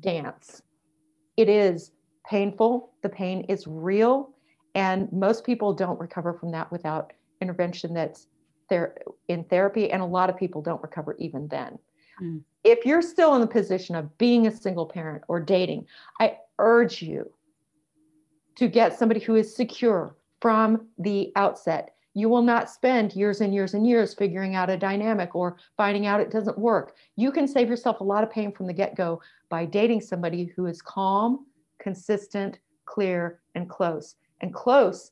[0.01, 0.61] dance,
[1.37, 1.91] it is
[2.29, 2.91] painful.
[3.01, 4.31] The pain is real.
[4.77, 7.11] And most people don't recover from that without
[7.41, 8.27] intervention that's
[8.69, 8.95] there
[9.27, 9.91] in therapy.
[9.91, 11.79] And a lot of people don't recover even then.
[12.21, 12.41] Mm.
[12.63, 15.87] If you're still in the position of being a single parent or dating,
[16.19, 17.31] I urge you
[18.55, 21.95] to get somebody who is secure, from the outset.
[22.13, 26.05] You will not spend years and years and years figuring out a dynamic or finding
[26.05, 26.95] out it doesn't work.
[27.15, 30.45] You can save yourself a lot of pain from the get go by dating somebody
[30.55, 31.45] who is calm,
[31.79, 34.15] consistent, clear, and close.
[34.41, 35.11] And close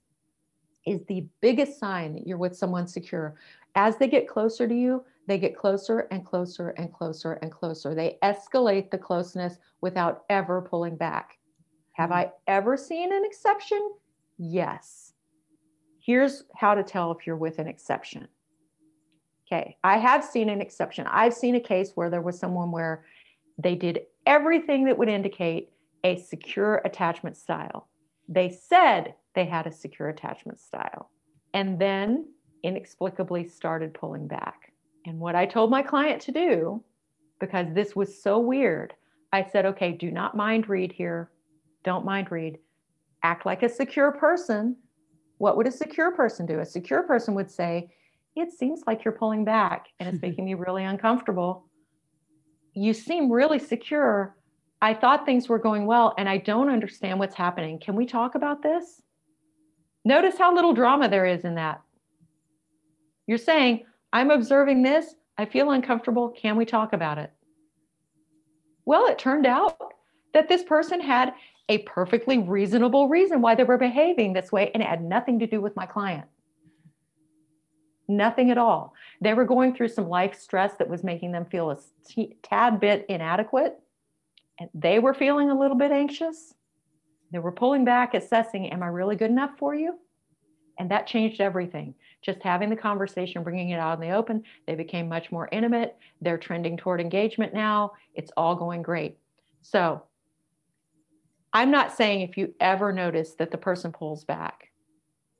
[0.86, 3.36] is the biggest sign that you're with someone secure.
[3.76, 7.96] As they get closer to you, they get closer and closer and closer and closer.
[7.96, 11.40] They escalate the closeness without ever pulling back.
[11.94, 12.18] Have hmm.
[12.18, 13.92] I ever seen an exception?
[14.38, 15.16] Yes
[16.06, 18.28] here's how to tell if you're with an exception.
[19.48, 21.08] Okay, I have seen an exception.
[21.08, 23.06] I've seen a case where there was someone where
[23.58, 25.72] they did everything that would indicate
[26.04, 27.88] a secure attachment style.
[28.28, 31.12] They said they had a secure attachment style
[31.54, 32.26] and then
[32.64, 34.72] inexplicably started pulling back.
[35.06, 36.84] And what I told my client to do,
[37.40, 38.94] because this was so weird,
[39.32, 41.30] I said, okay, do not mind read here.
[41.84, 42.58] Don't mind read.
[43.24, 44.76] Act like a secure person.
[45.38, 46.60] What would a secure person do?
[46.60, 47.92] A secure person would say,
[48.36, 51.66] it seems like you're pulling back and it's making me really uncomfortable.
[52.74, 54.35] You seem really secure.
[54.82, 57.80] I thought things were going well and I don't understand what's happening.
[57.80, 59.02] Can we talk about this?
[60.04, 61.82] Notice how little drama there is in that.
[63.28, 65.16] You're saying, I'm observing this.
[65.38, 66.30] I feel uncomfortable.
[66.30, 67.32] Can we talk about it?
[68.86, 69.94] Well, it turned out
[70.34, 71.34] that this person had
[71.70, 75.48] a perfectly reasonable reason why they were behaving this way, and it had nothing to
[75.48, 76.28] do with my client.
[78.08, 78.94] Nothing at all.
[79.20, 81.78] They were going through some life stress that was making them feel a
[82.44, 83.80] tad bit inadequate,
[84.60, 86.54] and they were feeling a little bit anxious.
[87.32, 90.00] They were pulling back, assessing, Am I really good enough for you?
[90.78, 91.96] And that changed everything.
[92.22, 95.98] Just having the conversation, bringing it out in the open, they became much more intimate.
[96.22, 97.94] They're trending toward engagement now.
[98.14, 99.18] It's all going great.
[99.62, 100.04] So,
[101.54, 104.72] I'm not saying if you ever notice that the person pulls back,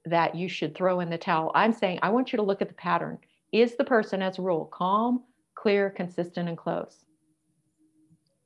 [0.06, 1.52] that you should throw in the towel.
[1.56, 3.18] I'm saying I want you to look at the pattern.
[3.52, 5.24] Is the person, as a rule, calm,
[5.56, 7.05] clear, consistent, and close?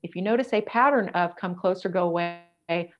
[0.04, 2.42] If you notice a pattern of come closer, go away,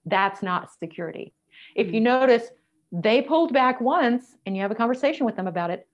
[0.06, 1.34] that's not security.
[1.76, 2.06] If you hmm.
[2.06, 2.50] notice
[2.92, 5.88] they pulled back once and you have a conversation with them about it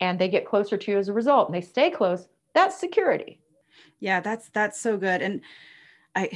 [0.00, 3.40] and they get closer to you as a result and they stay close that's security
[4.00, 5.42] yeah that's that's so good and
[6.16, 6.30] i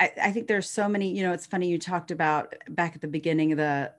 [0.00, 3.00] i, I think there's so many you know it's funny you talked about back at
[3.00, 3.92] the beginning of the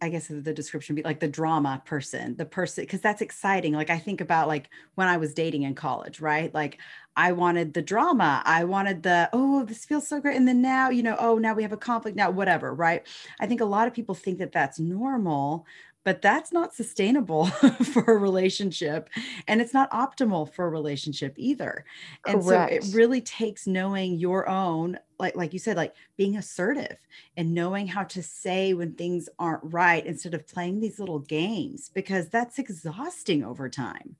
[0.00, 3.72] I guess the description be like the drama person, the person, because that's exciting.
[3.72, 6.52] Like I think about like when I was dating in college, right?
[6.52, 6.78] Like
[7.16, 8.42] I wanted the drama.
[8.44, 10.36] I wanted the, oh, this feels so great.
[10.36, 13.06] And then now, you know, oh, now we have a conflict now, whatever, right?
[13.40, 15.66] I think a lot of people think that that's normal,
[16.06, 17.46] but that's not sustainable
[17.92, 19.10] for a relationship
[19.48, 21.84] and it's not optimal for a relationship either.
[22.24, 22.84] And Correct.
[22.84, 26.96] so it really takes knowing your own like like you said like being assertive
[27.36, 31.90] and knowing how to say when things aren't right instead of playing these little games
[31.92, 34.14] because that's exhausting over time.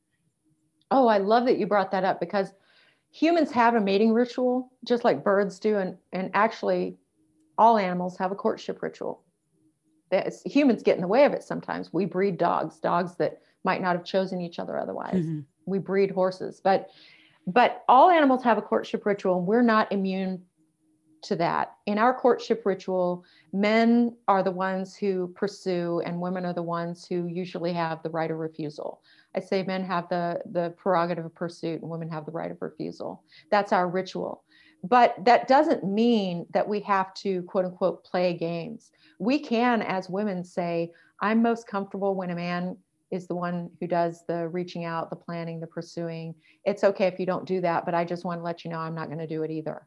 [0.91, 2.53] Oh i love that you brought that up because
[3.13, 6.97] humans have a mating ritual just like birds do and and actually
[7.57, 9.23] all animals have a courtship ritual
[10.45, 11.93] humans get in the way of it sometimes.
[11.93, 15.25] We breed dogs, dogs that might not have chosen each other otherwise.
[15.27, 15.41] Mm-hmm.
[15.67, 16.91] We breed horses, but
[17.49, 20.43] but all animals have a courtship ritual, and we're not immune
[21.23, 21.77] to that.
[21.87, 27.07] In our courtship ritual, men are the ones who pursue, and women are the ones
[27.07, 29.01] who usually have the right of refusal.
[29.35, 32.63] I say men have the the prerogative of pursuit, and women have the right of
[32.63, 33.23] refusal.
[33.51, 34.45] That's our ritual.
[34.89, 38.93] But that doesn't mean that we have to quote unquote play games.
[39.19, 42.77] We can, as women, say, I'm most comfortable when a man
[43.11, 46.35] is the one who does the reaching out, the planning, the pursuing.
[46.65, 48.79] It's okay if you don't do that, but I just want to let you know
[48.79, 49.87] I'm not going to do it either.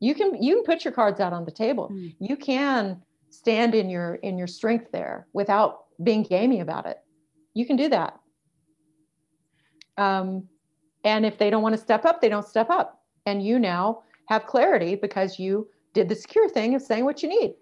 [0.00, 1.90] You can you can put your cards out on the table.
[1.90, 2.16] Mm.
[2.18, 6.98] You can stand in your in your strength there without being gamey about it.
[7.54, 8.18] You can do that.
[9.96, 10.48] Um,
[11.04, 12.95] and if they don't want to step up, they don't step up
[13.26, 17.28] and you now have clarity because you did the secure thing of saying what you
[17.28, 17.54] need.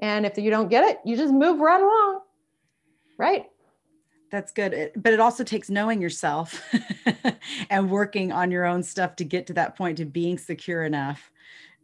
[0.00, 2.20] And if you don't get it, you just move right along.
[3.18, 3.46] Right?
[4.30, 4.92] That's good.
[4.96, 6.62] But it also takes knowing yourself
[7.70, 11.32] and working on your own stuff to get to that point to being secure enough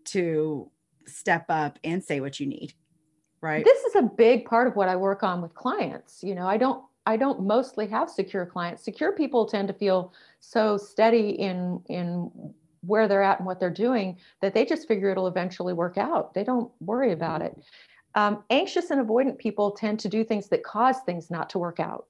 [0.07, 0.71] to
[1.07, 2.75] step up and say what you need.
[3.41, 3.65] Right.
[3.65, 6.23] This is a big part of what I work on with clients.
[6.23, 8.85] You know, I don't I don't mostly have secure clients.
[8.85, 12.31] Secure people tend to feel so steady in in
[12.87, 16.35] where they're at and what they're doing that they just figure it'll eventually work out.
[16.35, 17.57] They don't worry about it.
[18.15, 21.81] Um, anxious and avoidant people tend to do things that cause things not to work
[21.81, 22.07] out,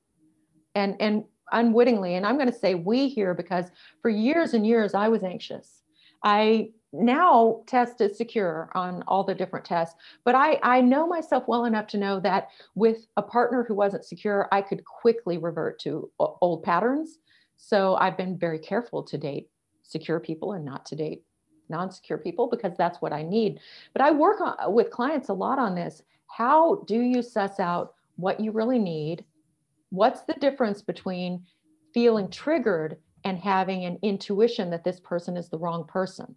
[0.74, 2.14] and and unwittingly.
[2.14, 3.66] And I'm going to say we here because
[4.02, 5.82] for years and years I was anxious.
[6.22, 11.44] I now test is secure on all the different tests but I, I know myself
[11.48, 15.78] well enough to know that with a partner who wasn't secure i could quickly revert
[15.80, 17.18] to old patterns.
[17.56, 19.48] So i've been very careful to date
[19.82, 21.24] secure people and not to date
[21.68, 23.58] non-secure people because that's what i need.
[23.92, 26.02] But i work on, with clients a lot on this.
[26.28, 29.24] How do you suss out what you really need?
[29.90, 31.44] What's the difference between
[31.92, 36.34] feeling triggered and having an intuition that this person is the wrong person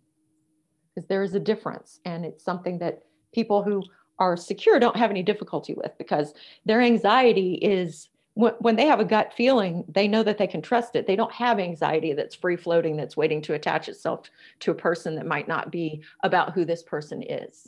[0.97, 3.83] because there is a difference and it's something that people who
[4.17, 6.33] are secure don't have any difficulty with because
[6.65, 10.95] their anxiety is when they have a gut feeling, they know that they can trust
[10.95, 11.07] it.
[11.07, 14.29] They don't have anxiety that's free floating, that's waiting to attach itself
[14.59, 17.67] to a person that might not be about who this person is.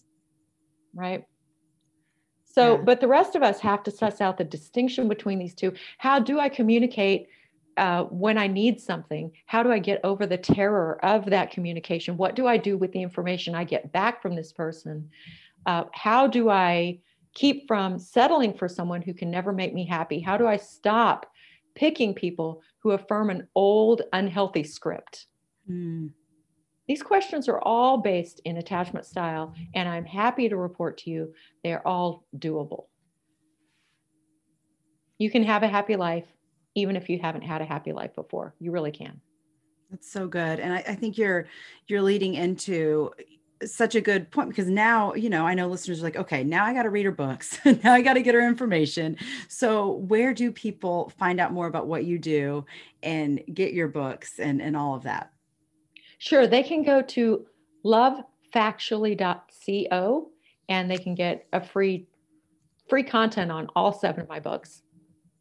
[0.93, 1.25] Right.
[2.45, 2.83] So, yeah.
[2.83, 5.73] but the rest of us have to suss out the distinction between these two.
[5.97, 7.29] How do I communicate
[7.79, 9.31] uh, when I need something?
[9.45, 12.17] How do I get over the terror of that communication?
[12.17, 15.09] What do I do with the information I get back from this person?
[15.65, 16.99] Uh, how do I
[17.33, 20.19] keep from settling for someone who can never make me happy?
[20.19, 21.25] How do I stop
[21.73, 25.27] picking people who affirm an old, unhealthy script?
[25.69, 26.11] Mm.
[26.85, 31.33] These questions are all based in attachment style, and I'm happy to report to you
[31.63, 32.87] they're all doable.
[35.17, 36.25] You can have a happy life
[36.75, 38.53] even if you haven't had a happy life before.
[38.59, 39.21] You really can.
[39.89, 40.59] That's so good.
[40.59, 41.47] And I, I think you're
[41.87, 43.11] you're leading into
[43.65, 46.63] such a good point because now you know i know listeners are like okay now
[46.63, 49.17] i got to read her books now i got to get her information
[49.49, 52.65] so where do people find out more about what you do
[53.03, 55.33] and get your books and and all of that
[56.19, 57.45] sure they can go to
[57.85, 60.29] lovefactually.co
[60.69, 62.07] and they can get a free
[62.87, 64.83] free content on all seven of my books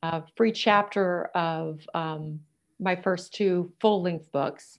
[0.02, 2.40] a free chapter of um,
[2.80, 4.78] my first two full length books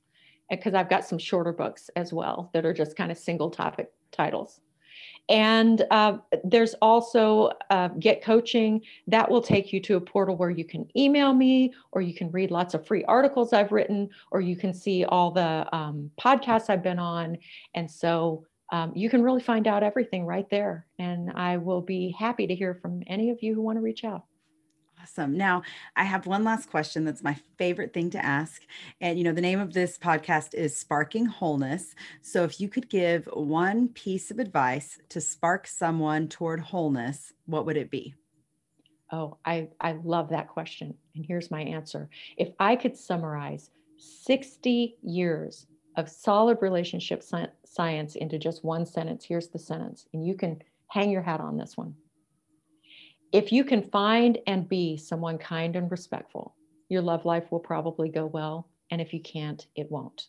[0.49, 3.91] because I've got some shorter books as well that are just kind of single topic
[4.11, 4.61] titles.
[5.30, 8.82] And uh, there's also uh, Get Coaching.
[9.07, 12.32] That will take you to a portal where you can email me, or you can
[12.32, 16.72] read lots of free articles I've written, or you can see all the um, podcasts
[16.72, 17.38] I've been on.
[17.76, 20.88] And so um, you can really find out everything right there.
[20.97, 24.03] And I will be happy to hear from any of you who want to reach
[24.03, 24.24] out.
[25.01, 25.37] Awesome.
[25.37, 25.61] Now,
[25.95, 28.63] I have one last question that's my favorite thing to ask.
[28.99, 31.95] And, you know, the name of this podcast is Sparking Wholeness.
[32.21, 37.65] So, if you could give one piece of advice to spark someone toward wholeness, what
[37.65, 38.13] would it be?
[39.11, 40.93] Oh, I, I love that question.
[41.15, 42.09] And here's my answer.
[42.37, 47.23] If I could summarize 60 years of solid relationship
[47.65, 50.07] science into just one sentence, here's the sentence.
[50.13, 51.95] And you can hang your hat on this one
[53.32, 56.55] if you can find and be someone kind and respectful,
[56.89, 58.67] your love life will probably go well.
[58.91, 60.27] And if you can't, it won't.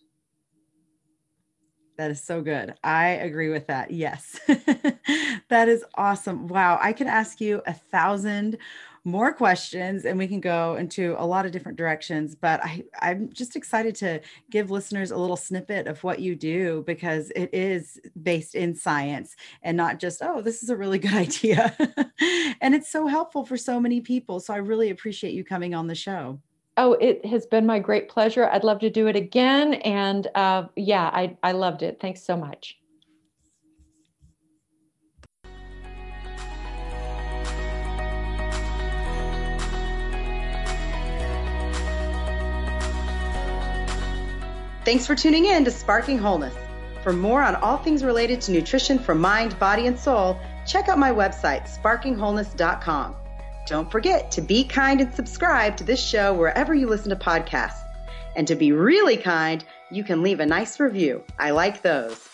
[1.96, 2.74] That is so good.
[2.82, 3.90] I agree with that.
[3.90, 4.38] Yes.
[5.48, 6.46] that is awesome.
[6.46, 6.78] Wow.
[6.80, 8.58] I could ask you a thousand
[9.10, 12.34] more questions and we can go into a lot of different directions.
[12.34, 16.84] But I, I'm just excited to give listeners a little snippet of what you do
[16.86, 21.12] because it is based in science and not just, oh, this is a really good
[21.28, 21.76] idea.
[22.60, 24.40] and it's so helpful for so many people.
[24.40, 26.40] So I really appreciate you coming on the show.
[26.76, 28.48] Oh, it has been my great pleasure.
[28.48, 29.74] I'd love to do it again.
[29.74, 31.98] And uh, yeah, I, I loved it.
[32.00, 32.78] Thanks so much.
[44.90, 46.52] Thanks for tuning in to Sparking Wholeness.
[47.04, 50.36] For more on all things related to nutrition for mind, body, and soul,
[50.66, 53.14] check out my website, sparkingwholeness.com.
[53.68, 57.84] Don't forget to be kind and subscribe to this show wherever you listen to podcasts.
[58.34, 61.22] And to be really kind, you can leave a nice review.
[61.38, 62.29] I like those.